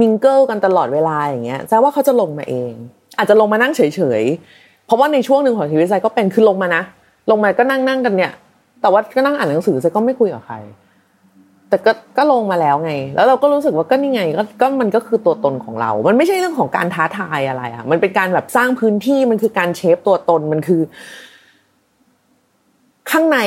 [0.00, 2.72] มิงเกิลกันตลอดเวลาอย่างเงี้ยแซว่าเขาจะลงมาเอง
[3.18, 3.82] อาจจะลงมานั่งเฉ
[4.20, 6.82] ยๆ เพราะว่าในช่วงหนึ่งของชีวิตใจก็เป็นคือลงมานะ
[7.30, 8.32] ลงมาก็นั่งนั่งกันเนี่ย
[8.80, 10.56] แต่ว่าก็นั่งอ่านหนังสือใจก็ไม่คุยกับใคร
[11.68, 20.80] แต่ก็ก็ลงมาแล้วไง แล้วเราก็รู้สึกว่าก็นี่ไงก็ก็มันก็คือตัวตนของเรา มันไม่ใช่เรื่องของการท้าทายอะไรอะมันเป็นการแบบสร้างพื้นที่มันคือการเชฟตัวตนมันคือ
[23.10, 23.38] ข้างใน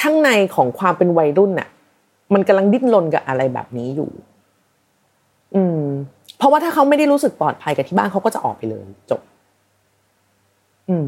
[0.00, 1.68] ข้างในของความเป็นวัยรุ่นน่ะ
[2.34, 4.10] มันกำลังดิ้นรนกับอะไรแบบนี้อยู่
[5.56, 5.82] อืม
[6.38, 9.20] เพราะว่าถ้าเขาไม่ได้รู้สึกปลอดภัยกับที่บ้านเขาก็จะออกไปเลย จบ
[10.88, 11.06] อืม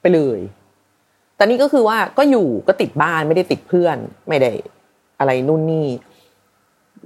[0.00, 0.40] ไปเลย
[1.36, 3.96] แต่นี่ก็คือว่าก็อยู่ก็ติดบ้านไม่ได้ติดเพื่อน
[4.28, 4.52] ไม่ได้
[5.18, 5.88] อะไรนู่นนี่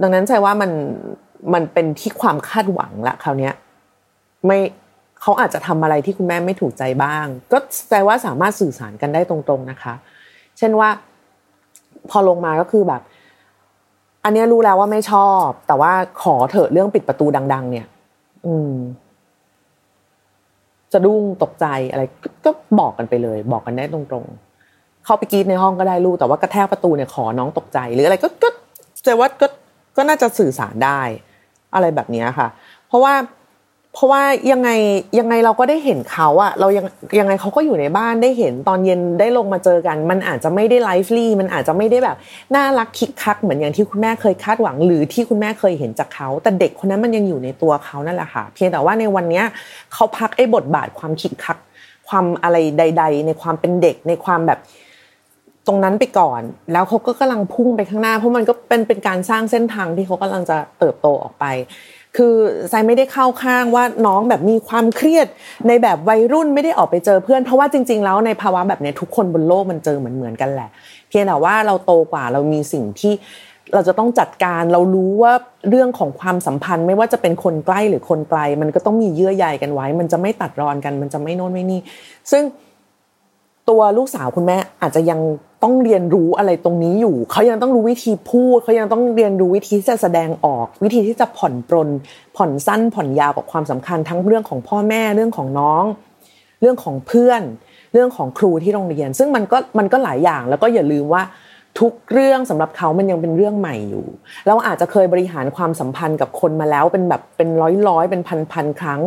[0.03, 0.71] ดังนั้นใช่ว่ามัน
[1.55, 3.55] มันเป็นที่ความคาดหวังละคราวนี้ย
[4.47, 4.59] ไม่
[5.23, 9.95] เขาอาจจะทำอะไรที่คุณแม่ไม่ถูกใจบ้าง ก็แปลว่าสามารถสื่อสารกันได้ตรง ๆนะคะ
[10.59, 10.89] เช่นว่า
[12.11, 13.03] พอลงมาก็คือแบบ
[14.27, 17.87] อันนี้รู้แล้วว่าไม่ชอบ แต่ว่าขอเถอะเรื่องปิดประตูดัง ๆ เนี่ย
[18.47, 18.75] อืม
[20.93, 22.03] จะดุ้งตกใจอะไร
[22.45, 28.49] ก็บอกกันไปเลย บอกกันได้ตรงๆเข้าไปกีดในห้องก็ได้ลูกแต่ว่ากระแทกประตูเนี่ยขอน้องตกใจ หรืออะไรก็ก็
[29.05, 29.47] แต่ว่าก็
[29.97, 31.01] ก็น่าจะสื่อสารได้
[31.75, 32.49] อะไรแบบนี้ค่ะ
[32.89, 33.15] เพราะว่า
[33.97, 34.71] เพราะว่ายังไง
[35.19, 36.87] ยังไงเราก็ได้เห็นเขาอะเรายัง
[37.19, 42.17] ยังไงเขาก็อยู่ในบ้านได้เห็นตอนเย็นได้ลงมาเจอกัน มันอาจจะไม่ได้ไลฟ์ลี่มันอาจจะไม่ได้แบบ
[42.55, 49.45] น่ารักคิกคักเหมือนอย่างที่คุณแม่เคยคาดหวัง หรือที่คุณแม่เคยเห็นจากเขาแต่เด็กคนนั้นมันยังอยู่ในตัวเขานั่นแหละค่ะ เพียงแต่ว่าในวันเนี้ย
[49.93, 51.59] เขาพักไอ้บทบาทความคิกคัก
[52.09, 54.61] ความอะไรใด ๆ ในความเป็นเด็กในความแบบ
[55.67, 61.45] ตรงนั้นไปก่อน แล้วเขาก็กำลังพุ่งไปข้างหน้า เพราะมันก็เป็นเป็นการสร้างเส้นทางที่เขากำลังจะเติบโตออกไป
[62.17, 62.35] คือ
[62.71, 65.27] ไซไม่ได้เข้าข้างว่าน้องแบบมีความเครียด
[65.69, 70.71] ในแบบวัยรุ่นไม่ได้ออกไปเจอเพื่อน เพราะว่าจริง ๆ แล้วในภาวะแบบนี้ทุกคนบนโลกมันเจอเหมือนเหมือนกันแหละ
[71.09, 73.13] เพียงแต่ว่าเราโตกว่าเรามีสิ่งที่
[73.75, 75.33] เราจะต้องจัดการเรารู้ว่า
[75.69, 81.81] เรื่องของความสัมพันธ์ไม่ว่าจะเป็นคนใกล้หรือคนไกล มันก็ต้องมีเยื่อใยกันไว้ มันจะไม่ตัดรอนกัน มันจะไม่โน่นไม่นี่
[82.31, 82.43] ซึ่ง
[83.69, 85.21] ตัวลูกสาวคุณแม่อาจจะยัง
[85.63, 91.89] ต้องเรียนรู้อะไรตรงนี้อยู่ เขายังต้องรู้วิธีพูด เขายังต้องเรียนรู้วิธีที่จะแสดงออก วิธีที่จะผ่อนปรน
[92.37, 95.85] ผ่อนสั้นผ่อนยาวกับความสำคัญทั้งเรื่องของพ่อแม่เรื่องของน้อง
[96.61, 97.43] เรื่องของเพื่อน
[97.93, 101.23] เรื่องของครูที่โรงเรียน ซึ่งมันก็มันก็หลายอย่างแล้วก็อย่าลืมว่า
[101.81, 104.07] ทุกเรื่องสำหรับเขามันยังเป็นเรื่องใหม่อยู่
[104.47, 109.01] เราอาจจะเคยบริหารความสัมพันธ์กับคนมาแล้วเป็นแบบเป็นร้อยร้อยเป็นพันพันครั้ง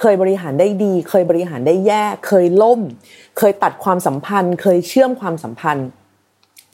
[0.00, 2.80] เคยบริหารได้ดี เคยบริหารได้แย่ เคยล่ม
[3.38, 5.86] เคยตัดความสัมพันธ์ เคยเชื่อมความสัมพันธ์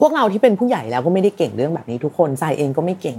[0.00, 3.18] พวกเราที่เป็นผู้ใหญ่แล้วก็ไม่ได้เก่งเรื่องแบบนี้ทุกคนใจเองก็ไม่เก่ง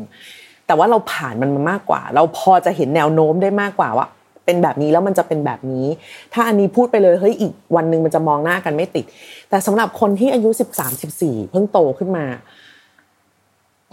[0.68, 4.08] แต่ว่าเราผ่านมันมามากกว่า เราพอจะเห็นแนวโน้มได้มากกว่าว่า
[4.48, 5.86] เป็นแบบนี้แล้วมันจะเป็นแบบนี้
[6.34, 9.06] ถ้าอันนี้พูดไปเลยเฮ้ยอีกวันหนึ่งมันจะมองหน้ากันไม่ติด
[9.50, 12.26] แต่สำหรับคนที่อายุสิบสามสิบสี่เพิ่งโตขึ้นมา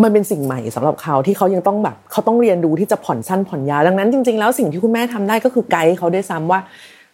[0.02, 6.60] มันเป็นสิ่งใหม่สำหรับเขาที่เขายังต้องแบบเขาต้องเรียนรู้ที่จะผ่อนสั้นผ่อนยาวดังนั้นจริง ๆ แล้วสิ่งที่คุณแม่ทำได้ก็คือไกด์เขาได้ซ้ำว่า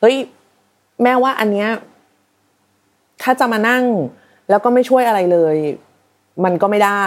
[0.01, 0.17] เฮ้ย
[1.03, 1.69] แม่ว่าอันเนี้ย
[3.23, 3.85] ถ้าจะมานั่ง
[4.51, 5.57] แล้วก็ไม่ช่วยอะไรเลย
[6.45, 7.07] มันก็ไม่ได้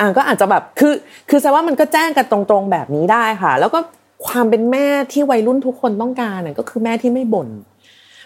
[0.00, 0.94] อ่าก็อาจจะแบบคือ
[1.30, 3.80] คือแสดงว่ามันก็แจ้งกันตรงๆแบบนี้ได้ค่ะ แล้วก็
[4.26, 7.48] ความเป็นแม่ที่วัยรุ่นทุกคนต้องการน่ก็คือแม่ที่ไม่บ่น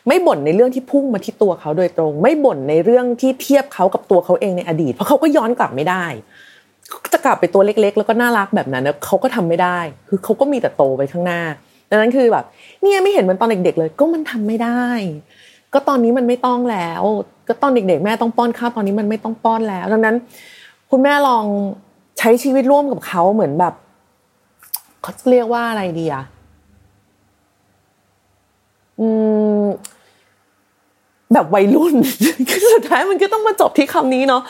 [0.08, 6.04] ไม่บ่นในเรื่องที่พุ่งมาที่ตัวเขาโดยตรง ไม่บ่นในเรื่องที่เทียบเขากับตัวเขาเองในอดีต เพราะเขาก็ย้อนกลับไม่ได้
[7.12, 9.78] จะกลับไปตัวเล็ก ๆ แล้วก็น่ารักแบบนั้นนะเขาก็ทำไม่ได้
[10.08, 11.40] คือเขาก็มีแต่โตไปข้างหน้า
[11.90, 12.44] ดังนั้นคือแบบ
[12.82, 14.86] เนี่ยไม่เห็นมือนตอนเด็ก ๆ เลย ก็มันทำไม่ได้
[15.74, 17.02] ก็ตอนนี้มันไม่ต้องแล้ว
[17.48, 20.16] ก็ตอนเด็ก ๆ แม่ต้องป้อนข้าวตอนนี้มันไม่ต้องป้อนแล้ว ดังนั้น
[20.90, 21.44] คุณแม่ลอง
[22.18, 23.74] ใช้ชีวิตร่วมกับเขาเหมือนแบบ
[25.06, 26.24] เขาจะเรียกว่าอะไรดีอะ
[29.00, 29.08] อื
[29.62, 29.64] ม
[31.32, 31.94] แบบวัยรุ่น
[32.50, 34.42] คือสุดท้ายมันก็ต้องมาจบที่คำนี้เนาะ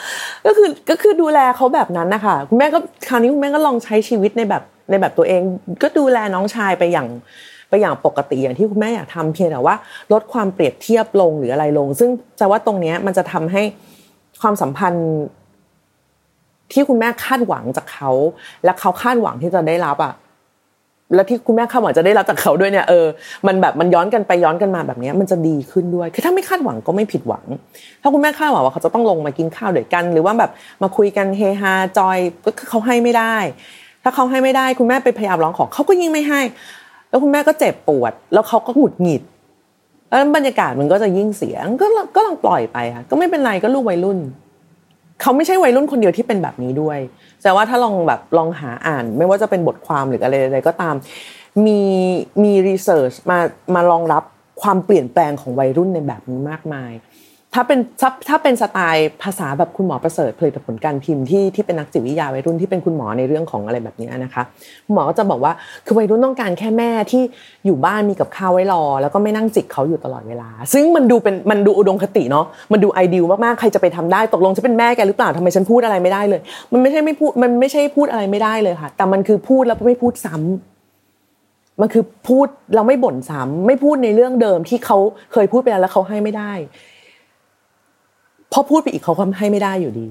[0.47, 5.43] ก็คือก็คือดูแลเขาแบบนั้นนะคะคุณแม่ก็คราวนี้คุณแม่ก็ลองใช้ชีวิตในแบบในแบบตัวเอง
[5.83, 7.09] ก็ดูแลน้องชายไปอย่าง
[7.69, 9.75] ไปอย่างปกติอย่างที่คุณแม่อยากทำเพียงแต่ว่า
[10.13, 13.63] ลดความเปรียบเทียบลงหรืออะไรลง ซึ่งจะว่าตรงเนี้ยมันจะทำให้
[14.41, 15.09] ความสัมพันธ์
[16.73, 18.11] ที่คุณแม่คาดหวังจากเขา
[18.65, 20.15] และเขาคาดหวังที่จะได้รับอะ
[21.15, 23.07] แล้วที่คุณแม่คาดหวังจะได้รับจากเขาด้วยเนี่ยเออ
[23.47, 27.45] มันแบบมันย้อนกันไปย้อนกันมาแบบนี้มันจะดีขึ้นด้วยคือถ้าไม่คาดหวังก็ไม่ผิดหวัง
[28.03, 30.51] ถ้าคุณแม่คาดหวังว่าเขาจะต้องลงมากินข้าวด้วยกัน หรือว่าแบบ
[30.83, 33.37] มาคุยกันเฮฮาจอยก็คือเขาให้ไม่ได้
[34.03, 36.41] ถ้าเขาให้ไม่ได้ คุณแม่ไปพยายามร้องขอเขาก็ยิ่งไม่ให้
[37.09, 39.23] แล้วคุณแม่ก็เจ็บปวด แล้วเขาก็หงุดหงิด
[40.09, 44.19] แล้วบรรยากาศมันก็จะยิ่งเสียก็ก็ลองปล่อยไปค่ะก็ไม่เป็นไรก็ลูกวัยรุ่น
[45.21, 46.99] เขาไม่ใช่วัยรุ่นคนเดียวที่เป็นแบบนี้ด้วย
[47.43, 50.95] แต่ว่าถ้าลองแบบลองหาอ่าน ไม่ว่าจะเป็นบทความหรืออะไรใดก็ตาม
[51.67, 51.81] มี
[52.43, 53.39] มีรีเสิร์ชมา
[53.75, 54.23] มารองรับ
[54.63, 56.93] ความเปลี่ยนแปลงของวัยรุ่นในแบบนี้มากมาย
[57.57, 64.43] ถ้าเป็นถ้าถ้าเป็นสไตล์ภาษาแบบคุณหมอประเสริฐผลิตผลการพิมพ์ที่ที่เป็นนักจิตวิทยาวัยรุ่นที่เป็นคุณหมอในเรื่องของอะไรแบบนี้นะคะ
[64.93, 65.53] หมอจะบอกว่า
[65.87, 67.23] คือวัยรุ่นต้องการแค่แม่ที่
[67.67, 76.41] อยู่บ้านมีกับข้าวไว้รอ แล้วก็ไม่นั่งจิกเขาอยู่ตลอดเวลา ซึ่งมันดูเป็นมันดูอุดมคติเนาะมันดูไอเดียมากๆใครจะไปทำได้ตกลงจะเป็นแม่แกหรือเปล่าทำไมฉันพูดอะไรไม่ได้เลย
[76.73, 84.99] มันไม่ใช่ไม่พูดมันไม่ใช่พูดอะไรไม่ได้เลยค่ะ แต่มันคือพูดแล้วไม่พูดซ้ำมันคือพูดเราไม่บ่นซ้ำไม่พูดในเรื่องเดิมที่เขา
[85.33, 86.53] เคยพูดไปแล้วแล้วเขาให้ไม่ได้
[88.53, 90.11] พอพูดไปอีกเขาทำให้ไม่ได้อยู่ดี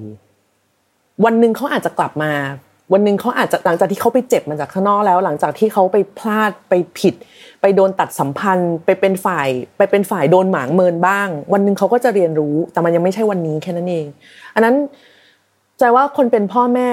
[1.25, 2.31] วันหนึ่งเขาอาจจะกลับมา
[2.93, 7.13] วันหนึ่งเขาอาจจะหลังจากที่เขาไปเจ็บมาจากข้างนอกแล้ว หลังจากที่เขาไปพลาดไปผิด
[7.61, 14.05] ไปโดนตัดสัมพันธ์ ไปเป็นฝ่าย ไปเป็นฝ่ายโดนหมางเมินบ้าง วันหนึ่งเขาก็จะเรียนรู้ แต่มันยังไม่ใช่วันนี้แค่นั้นเอง
[14.55, 14.75] อันนั้น
[15.79, 16.89] ใจว่าคนเป็นพ่อแม่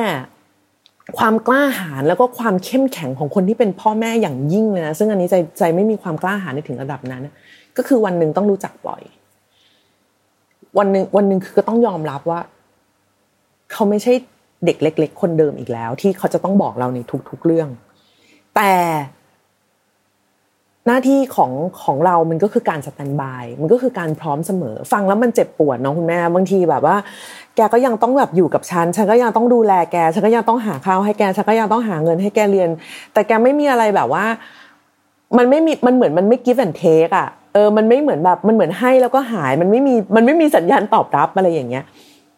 [1.18, 7.22] ความกล้าหาญแล้วก็ความเข้มแข็งของคนที่เป็นพ่อแม่อย่างยิ่งเลยนะซึ่งอันนี้ใจใจไม่มีความกล้าหาญในถึงระดับนั้น
[7.76, 9.02] ก็คือวันหนึ่งต้องรู้จักปล่อย
[10.78, 12.40] วันหนึ่งวันหนึ่งคือก็ต้องยอมรับว่า
[13.72, 14.12] เขาไม่ใช่
[14.64, 16.98] เด็กเล็ก ๆ คนเดิมอีกแล้ว ที่เขาจะต้องบอกเราใน
[17.30, 17.68] ทุก ๆ เรื่อง
[18.56, 18.72] แต่
[20.86, 21.52] หน้าที่ของ
[21.84, 26.96] ของเรา มันก็คือการสแตนบาย มันก็คือการพร้อมเสมอ ฟังแล้วมันเจ็บปวดเน้องคุณแม่ บางทีแบบว่า
[27.56, 32.68] แกก็ยังต้องแบบอยู่กับฉัน ฉันก็ยังต้องดูแลแก ฉันก็ยังต้องหาข้าวให้แก ฉันก็ยังต้องหาเงินให้แกเรียน
[33.12, 34.24] แต่แกไม่มีอะไรแบบว่า
[35.36, 41.84] มันไม่มี มันเหมือนมันไม่ give and take อะ เออมันไม่เหมือนแบบมันเหมือนให้แล้วก็หายมันไม่มีมันไม่มีสัญญาณตอบรับอะไรอย่างเงี้ย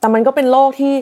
[0.01, 0.95] แต่มันก็เป็นโลกที่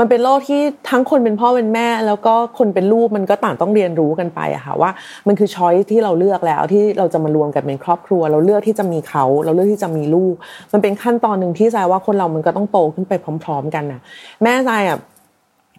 [0.00, 4.90] มันเป็นโลกที่ทั้งคนเป็นพ่อเป็นแม่ แล้วก็คนเป็นลูกมันก็ต่างต้องเรียนรู้กันไปอะค่ะว่า
[5.26, 10.34] มันคือช้อยที่เราเลือกแล้วที่เราจะมารวมกันเป็นครอบครัว เราเลือกที่จะมีเขา เราเลือกที่จะมีลูก
[10.72, 13.12] มันเป็นขั้นตอนหนึ่งที่ใจว่าคนเรามันก็ต้องโตขึ้นไป
[13.44, 14.00] พร้อม ๆ กันน่ะ
[14.42, 14.98] แม่ใจอะ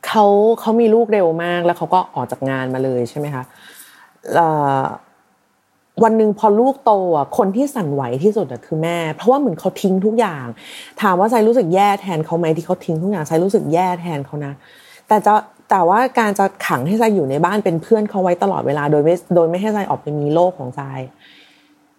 [0.08, 0.26] เขา
[0.60, 3.44] เขามีลูกเร็วมากแล้วเขาก็ออกจากงานมาเลยใช่ไหมคะ
[6.04, 10.46] วันหนึ่งพอลูกโตอะคนที่สั่นไหวที่สุดคือแม่ เพราะว่าเหมือนเขาทิ้งทุกอย่าง
[11.02, 14.54] ถามว่าใจรู้สึกแย่แทนเขาไหมที่เขาทิ้งทุกอย่างใจรู้สึกแย่แทนเขานะ
[15.08, 15.34] แต่จะ
[15.70, 20.82] แต่ว่าการจะขังให้ใจอยู่ในบ้านเป็นเพื่อนเขาไว้ตลอดเวลาโดยไม่โดยไม่ให้ใจออกไปมีโลกของใจ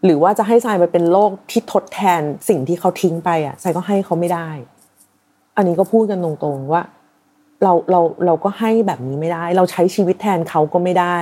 [0.04, 4.48] หรือว่าจะให้ใจไปเป็นโลกที่ทดแทนสิ่งที่เขาทิ้งไปอะใจก็ให้เขาไม่ได้
[5.56, 6.82] อันนี้ก็พูดกันตรงๆว่า
[7.62, 11.18] เราเราเราก็ให้แบบนี้ไม่ได้ เราใช้ชีวิตแทนเขาก็ไม่ได้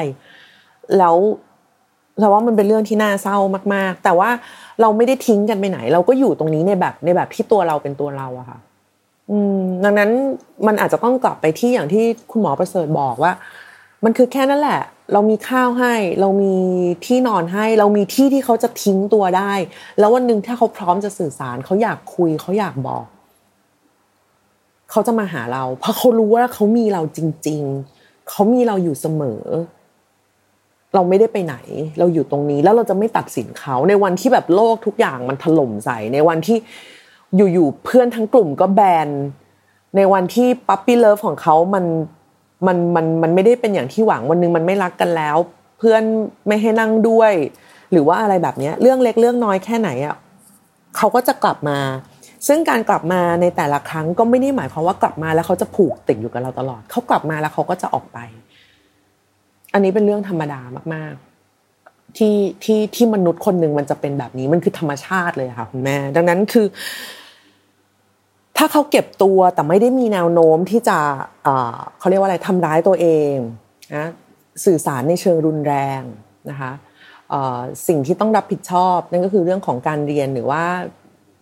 [0.99, 1.17] แล้ว
[2.20, 3.38] เราว่ามันเป็นเรื่องที่น่าเศร้า
[3.74, 4.31] มาก ๆ แต่ว่า
[4.81, 8.59] เราไม่ได้ทิ้งกันไปไหน เราก็อยู่ตรงนี้ในแบบในแบบที่ตัวเราเป็นตัวเราอะค่ะ
[9.31, 10.11] อืมดังนั้น
[10.66, 13.33] มันอาจจะต้องกลับไปที่อย่างที่คุณหมอประเสริฐบอกว่า
[14.04, 14.81] มันคือแค่นั้นแหละ
[15.12, 16.54] เรามีข้าวให้ เรามี
[17.07, 19.52] ที่นอนให้ เรามีที่ที่เขาจะทิ้งตัวได้
[19.98, 23.04] แล้ววันหนึ่งถ้าเขาพร้อมจะสื่อสารเขาอยากคุยเขาอยากบอก
[24.90, 27.62] เขาจะมาหาเรา เพราะเขารู้ว่าเขามีเราจริง
[27.96, 29.42] ๆเขามีเราอยู่เสมอ
[30.94, 31.57] เราไม่ได้ไปไหน
[31.98, 36.57] เราอยู่ตรงนี้แล้วเราจะไม่ตัดสินเขาในวันที่แบบโลกทุกอย่างมันถล่มใส่ในวันที่
[37.37, 39.09] อยู่ๆเพื่อนทั้งกลุ่มก็แบน
[39.96, 41.85] ในวันที่ปั๊ปปี้เลิฟของเขามัน
[42.66, 45.37] มันมันมันไม่ได้เป็นอย่างที่หวังวันนึงมันไม่รักกันแล้ว
[45.79, 46.03] เพื่อน
[46.46, 47.33] ไม่ให้นั่งด้วย
[47.92, 50.16] หรือว่าอะไรแบบนี้เรื่องเล็กเรื่องน้อยแค่ไหนอะ
[50.96, 51.79] เขาก็จะกลับมา
[52.46, 58.18] ซึ่งการกลับมาในแต่ละครั้งก็ไม่ได้หมายความว่ากลับมาแล้วเขาจะผูกติดอยู่กับเราตลอด เขากลับมาแล้วเขาก็จะออกไป
[59.72, 60.61] อันนี้เป็นเรื่องธรรมดา
[60.94, 61.14] มาก
[61.64, 66.66] ๆ ที่ที่ที่มนุษย์คนหนึ่งมันจะเป็นแบบนี้มันคือธรรมชาติเลยค่ะคุณแม่ ดังนั้นคือ
[68.57, 70.98] ถ้าเขาเก็บตัวแต่ไม่ได้มีแนวโน้มที่จะ
[71.98, 73.35] เขาเรียกว่าอะไรทำร้ายตัวเอง
[73.96, 74.07] นะ
[74.64, 76.02] สื่อสารในเชิงรุนแรง
[76.50, 76.72] นะคะ
[77.88, 80.64] สิ่งที่ต้องรับผิดชอบนั่นก็คือเรื่องของการเรียนหรือว่า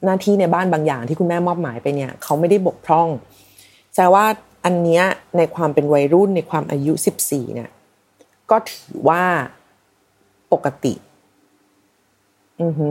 [0.05, 3.09] หน้าที่ในบ้านบางอย่างที่คุณแม่มอบหมายไปเนี่ยเขาไม่ได้บกพร่อง
[3.97, 4.25] แต่ว่า
[4.65, 5.05] อันเนี้ย
[5.37, 6.93] ในความเป็นวัยรุ่นในความอายุ
[7.25, 7.71] 14เนี่ย
[8.51, 9.23] ก็ถือว่า
[10.53, 10.95] ปกติ
[12.63, 12.87] อือฮึ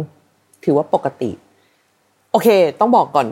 [0.64, 1.32] ถือว่าปกติ
[2.32, 2.48] โอเค
[2.80, 3.28] ต้องบอกก่อน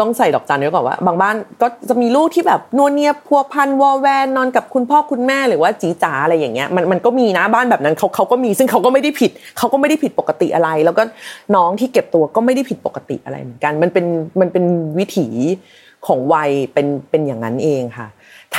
[0.00, 11.02] ต้องใส่ดอกจันไว้ก่อนว่า บางบ้านก็จะมีลูกที่แบบนวเนียพัวพันวอแวนนอนกับคุณพ่อคุณแม่หรือว่าจีจ๋าอะไรอย่างเงี้ย มันมันก็มีนะบ้านแบบนั้นเขาเขาก็มี ซึ่งเขาก็ไม่ได้ผิดเขาก็ไม่ได้ผิดปกติอะไร แล้วก็
[11.56, 14.06] น้องที่เก็บตัวก็ไม่ได้ผิดปกติอะไรเหมือนกัน มันเป็น
[14.40, 14.64] มันเป็น
[14.98, 15.26] วิถี
[16.06, 18.08] ของวัยเป็นเป็นอย่างนั้นเองค่ะ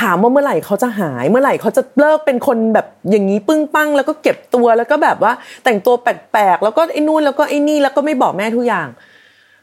[0.00, 5.32] ถามว่าเมื่อไหร่เขาจะหาย เมื่อไหร่เขาจะเลิกเป็นคนแบบอย่างนี้ปึ้งปั้งแล้วก็เก็บตัวแล้วก็แบบว่า
[5.64, 8.88] แต่งตัวแปลกๆแล้วก็ไอ้นู่นแล้วก็ไอ้นี่แล้วก็ไม่บอกแม่ทุกอย่าง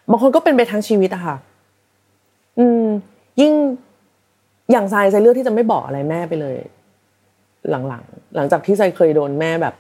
[0.09, 1.35] บางคนก็เป็นไปทั้งชีวิตอะค่ะ
[2.59, 2.83] อืม
[3.41, 3.53] ยิ่ง
[4.71, 6.55] อย่างทรายใจเลือกที่จะไม่บอกอะไรแม่ไปเลย
[7.69, 9.75] หลังๆหลังจากที่ใจเคยโดนแม่แบบ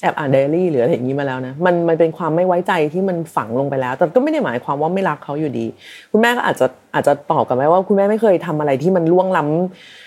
[0.00, 5.66] แอบอ่านเดลี่หรืออะไรอย่างนี้มาแล้วนะมันมันเป็นความไม่ไว้ใจที่มันฝังลงไปแล้ว แต่ก็ไม่ได้หมายความว่าไม่รักเขาอยู่ดี
[6.10, 9.42] คุณแม่ก็อาจจะอาจจะตอบกับแม่ว่า คุณแม่ไม่เคยทำอะไรที่มันล่วงล้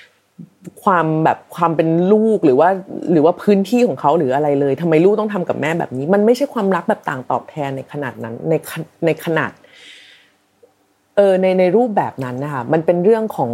[0.10, 2.69] ำความแบบความเป็นลูกหรือว่า
[3.12, 8.53] หรือว่าพื้นที่ของเขาหรืออะไรเลยทำไมลูกต้องทำกับแม่แบบนี้ มันไม่ใช่ความรักแบบต่างตอบแทนในขนาดนั้นใน
[9.06, 9.51] ในขนาด
[11.15, 13.51] เออในในรูปแบบนั้นนะคะมันเป็นเรื่องของ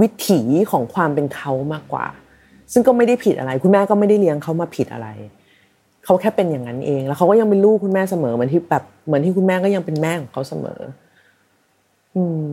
[0.00, 0.40] วิถี
[0.70, 2.06] ของความเป็นเขามากกว่า
[2.72, 5.08] ซึ่งก็ไม่ได้ผิดอะไร คุณแม่ก็ไม่ได้เลี้ยงเขามาผิดอะไร
[6.04, 10.80] เขาแค่เป็นอย่างนั้นเอง แล้วเขาก็ยังเป็นลูกคุณแม่เสมอเหมือนที่แบบเหมือนที่คุณแม่ก็ยังเป็นแม่ของเขาเสมอ
[12.16, 12.48] อืม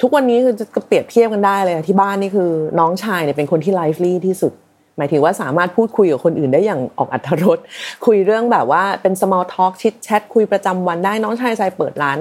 [0.00, 4.52] ทุกวันนี้คือจะเปรียบเทียบกันได้เลยที่บ้านนี่คือ น้องชายเนี่ยเป็นคนที่ lively ที่สุด
[4.96, 7.58] หมายถึงว่าสามารถพูดคุยกับคนอื่นได้อย่างออกอรรถรส
[8.06, 12.18] คุยเรื่องแบบว่าเป็น small talk chit chat คุยประจำวันได้น้องชายจะเปิดร้าน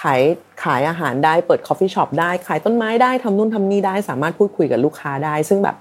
[0.00, 0.20] ขาย
[0.62, 5.76] ขายอาหารได้เปิด coffee shop ได้ขายต้นไม้ได้ทำนู่นทำนี่ได้ สามารถพูดคุยกับลูกค้าได้ ซึ่งแบบ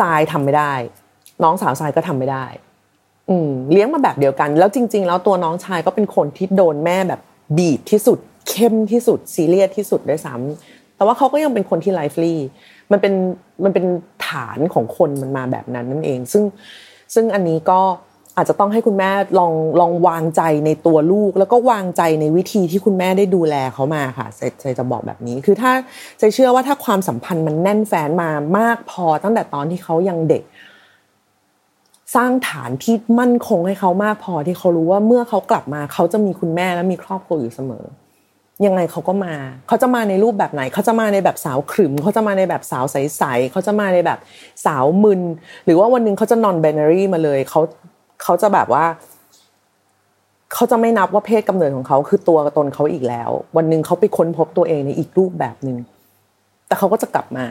[0.00, 0.74] ทรายทำไม่ได้
[1.42, 2.46] น้องสาวทรายก็ทำไม่ได้
[3.30, 7.20] อืมเลี้ยงมาแบบเดียวกัน แล้วจริง ๆ แล้วตัวน้องชายก็เป็นคนที่โดนแม่แบบ
[7.58, 12.40] บีบที่สุด เข้มที่สุดซีเรียสที่สุดด้วยซ้ำแต่ว่าเขาก็ยังเป็นคนที่ไลฟ์ลี่
[12.92, 13.14] มันเป็น
[13.64, 13.84] มันเป็น
[14.28, 16.44] ฐานของคนมันมาแบบนั้นนั่นเอง ซึ่ง
[17.14, 17.80] ซึ่งอันนี้ก็
[18.38, 24.26] อาจจะต้องให้คุณแม่ลองลองวางใจในตัวลูก แล้วก็วางใจในวิธีที่คุณแม่ได้ดูแลเขามาค่ะ
[24.60, 25.72] ใจจะบอกแบบนี้ คือถ้า
[26.18, 30.42] ใจเชื่อว่าถ้าความสัมพันธ์มันแน่นแฟนมามากพอตั้งแต่ตอนที่เขายังเด็ก
[32.16, 37.84] สร้างฐานที่มั่นคงให้เขามากพอที่เขารู้ว่าเมื่อเขากลับมาเขาจะมีคุณแม่และมีครอบครัวอยู่เสมอ
[38.66, 39.34] ยังไงเขาก็มา
[39.68, 44.18] เขาจะมาในรูปแบบไหน เขาจะมาในแบบสาวขรึม เขาจะมาในแบบสาวใสๆ เขาจะมาในแบบ
[44.66, 45.20] สาวมึน
[45.64, 47.60] หรือว่าวันนึงเขาจะนอนแบนเนารีมาเลย เขา
[48.22, 48.84] เขาจะแบบว่า
[50.54, 55.76] เขาจะไม่นับว่าเพศกำเนิดของเขาคือตัวตนเขาอีกแล้ว วันหนึ่งเขาไปค้นพบตัวเองในอีกรูปแบบหนึ่ง
[56.66, 57.46] แต่เขาก็จะกลับมา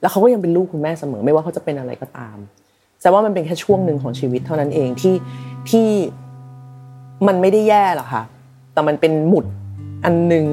[0.00, 2.36] แล้วเขาก็ยังเป็นลูกคุณแม่เสมอ ไม่ว่าเขาจะเป็นอะไรก็ตาม
[3.02, 5.14] แต่ว่ามันเป็นแค่ช่วงหนึ่งของชีวิตเท่านั้นเองที่
[5.70, 5.88] ที่
[7.26, 8.22] มันไม่ได้แย่หรอกค่ะ
[8.72, 9.44] แต่มันเป็นหมุด
[10.04, 10.46] อันหนึ่ง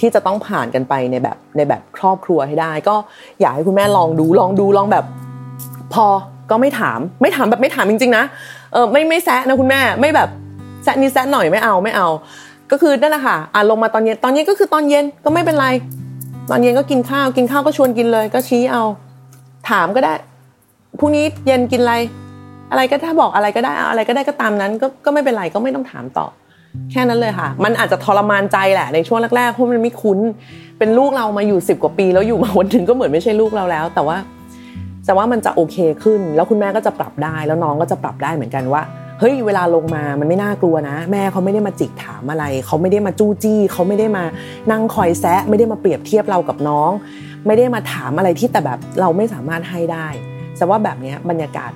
[0.00, 2.96] ที่จะต้องผ่านกันไปในแบบในแบบครอบครัวให้ได้ ก็
[3.40, 5.04] อยากให้คุณแม่ลองดูลองดูลองแบบ
[5.94, 6.06] พอ
[6.50, 8.24] ก็ไม่ถาม ไม่ถามแบบไม่ถามจริงๆนะ
[8.72, 10.28] เออไม่ไม่แซะนะคุณแม่ไม่แบบ
[10.84, 12.08] แซะนี่แซะหน่อยไม่เอาไม่เอา
[12.70, 15.66] ก็คือนั่นแหละค่ะอะลงมาตอนเย็นตอนเย็นก็คือตอนเย็นก็ไม่เป็นไร
[16.50, 18.82] ตอนเย็นก็กินข้าวกินข้าวก็ชวนกินเลย ก็ชี้เอา
[19.70, 20.14] ถามก็ได้
[20.98, 21.94] พรุ่งนี้เย็นกินอะไร
[22.70, 26.26] อะไรก็ถ้าบอกอะไรก็ได้อะไรก็ได้ก็ตามนั้น ก็ก็ไม่เป็นไรก็ไม่ต้องถามต่อ
[26.90, 30.18] แค่นั้นเลยค่ะ มันอาจจะทรมานใจแหละในช่วงแรกๆเพราะมันไม่คุ้น
[30.78, 34.16] เป็นลูกเรามาอยู่สิบกว่าปี แล้วอยู่มาวันถึงก็เหมือนไม่ใช่ลูกเราแล้ว แต่ว่า
[35.08, 38.82] แต่ว่ามันจะโอเคขึ้น แล้วคุณแม่ก็จะปรับได้ แล้วน้องก็จะปรับได้เหมือนกันว่า
[39.20, 44.24] เฮ้ยเวลาลงมามันไม่น่ากลัวนะ แม่เขาไม่ได้มาจิกถามอะไร เขาไม่ได้มาจู้จี้เขาไม่ได้มา
[44.70, 46.90] นั่งคอยแซะ ไม่ได้มาเปรียบเทียบเรากับน้อง
[47.46, 50.08] ไม่ได้มาถามอะไรที่แต่แบบเราไม่สามารถให้ได้
[50.56, 51.70] แต่ว่าแบบนี้บรรยากาศ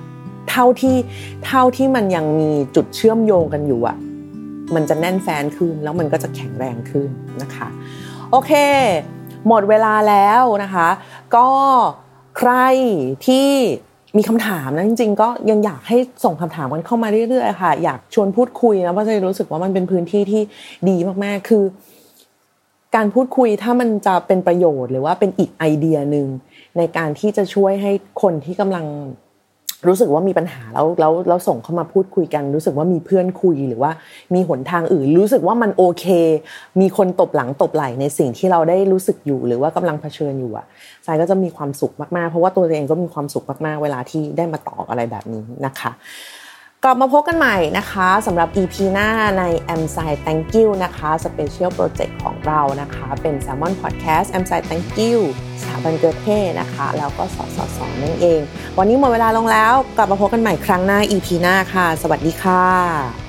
[0.49, 0.97] เท่าที่
[1.45, 3.97] เท่าที่มันยังมีจุดเชื่อมโยงกันอยู่อะ
[4.75, 7.09] มันจะแน่นแฟนขึ้นแล้วมันก็จะแข็งแรงขึ้น
[7.41, 7.67] นะคะ
[8.31, 8.51] โอเค
[9.47, 10.89] หมดเวลาแล้วนะคะ
[11.35, 11.47] ก็
[12.37, 12.51] ใคร
[13.25, 13.47] ที่
[14.17, 20.41] มีคำถามนะจริงๆ ก็ยังอยากให้ส่งคำถามกันเข้ามาเรื่อยๆค่ะ อยากชวนพูดคุยนะเพราะจะรู้สึกว่ามันเป็นพื้นที่ที่
[20.89, 21.63] ดีมากๆ คือ
[22.95, 26.27] การพูดคุยถ้ามันจะเป็นประโยชน์ หรือว่าเป็นอีกไอเดียหนึ่ง
[26.77, 27.91] ในการที่จะช่วยให้
[28.21, 28.85] คนที่กำลัง
[29.87, 33.91] รู้สึกว่ามีปัญหาแล้วแล้วแล้วส่งเข้ามาพูดคุยกัน รู้สึกว่ามีเพื่อนคุยหรือว่า
[34.33, 36.05] มีหนทางอื่น รู้สึกว่ามันโอเค
[36.81, 40.65] มีคนตบหลังตบไหล่ในสิ่งที่เราได้รู้สึกอยู่หรือว่ากำลังเผชิญอยู่อะ
[41.05, 45.91] สายก็จะมีความสุขมากๆ เพราะว่าตัวเองก็มีความสุขมากๆ เวลาที่ได้มาตอบอะไรแบบนี้นะคะ
[46.85, 49.09] กลับมาพบกันใหม่นะคะสำหรับ EP หน้า
[49.39, 49.43] ใน
[49.75, 54.43] a m s i Thank You นะคะ Special Project ของเรานะคะ เป็น Salmon Podcast a m
[54.49, 55.17] s i Thank You
[55.61, 58.41] สถาบันเกิดเท่นะคะ แล้วก็สอสอสอนั่นเอง
[58.77, 63.22] วันนี้หมดเวลาลงแล้ว กลับมาพบกันใหม่ครั้งหน้า EP หน้าค่ะ สวัสดีค่ะ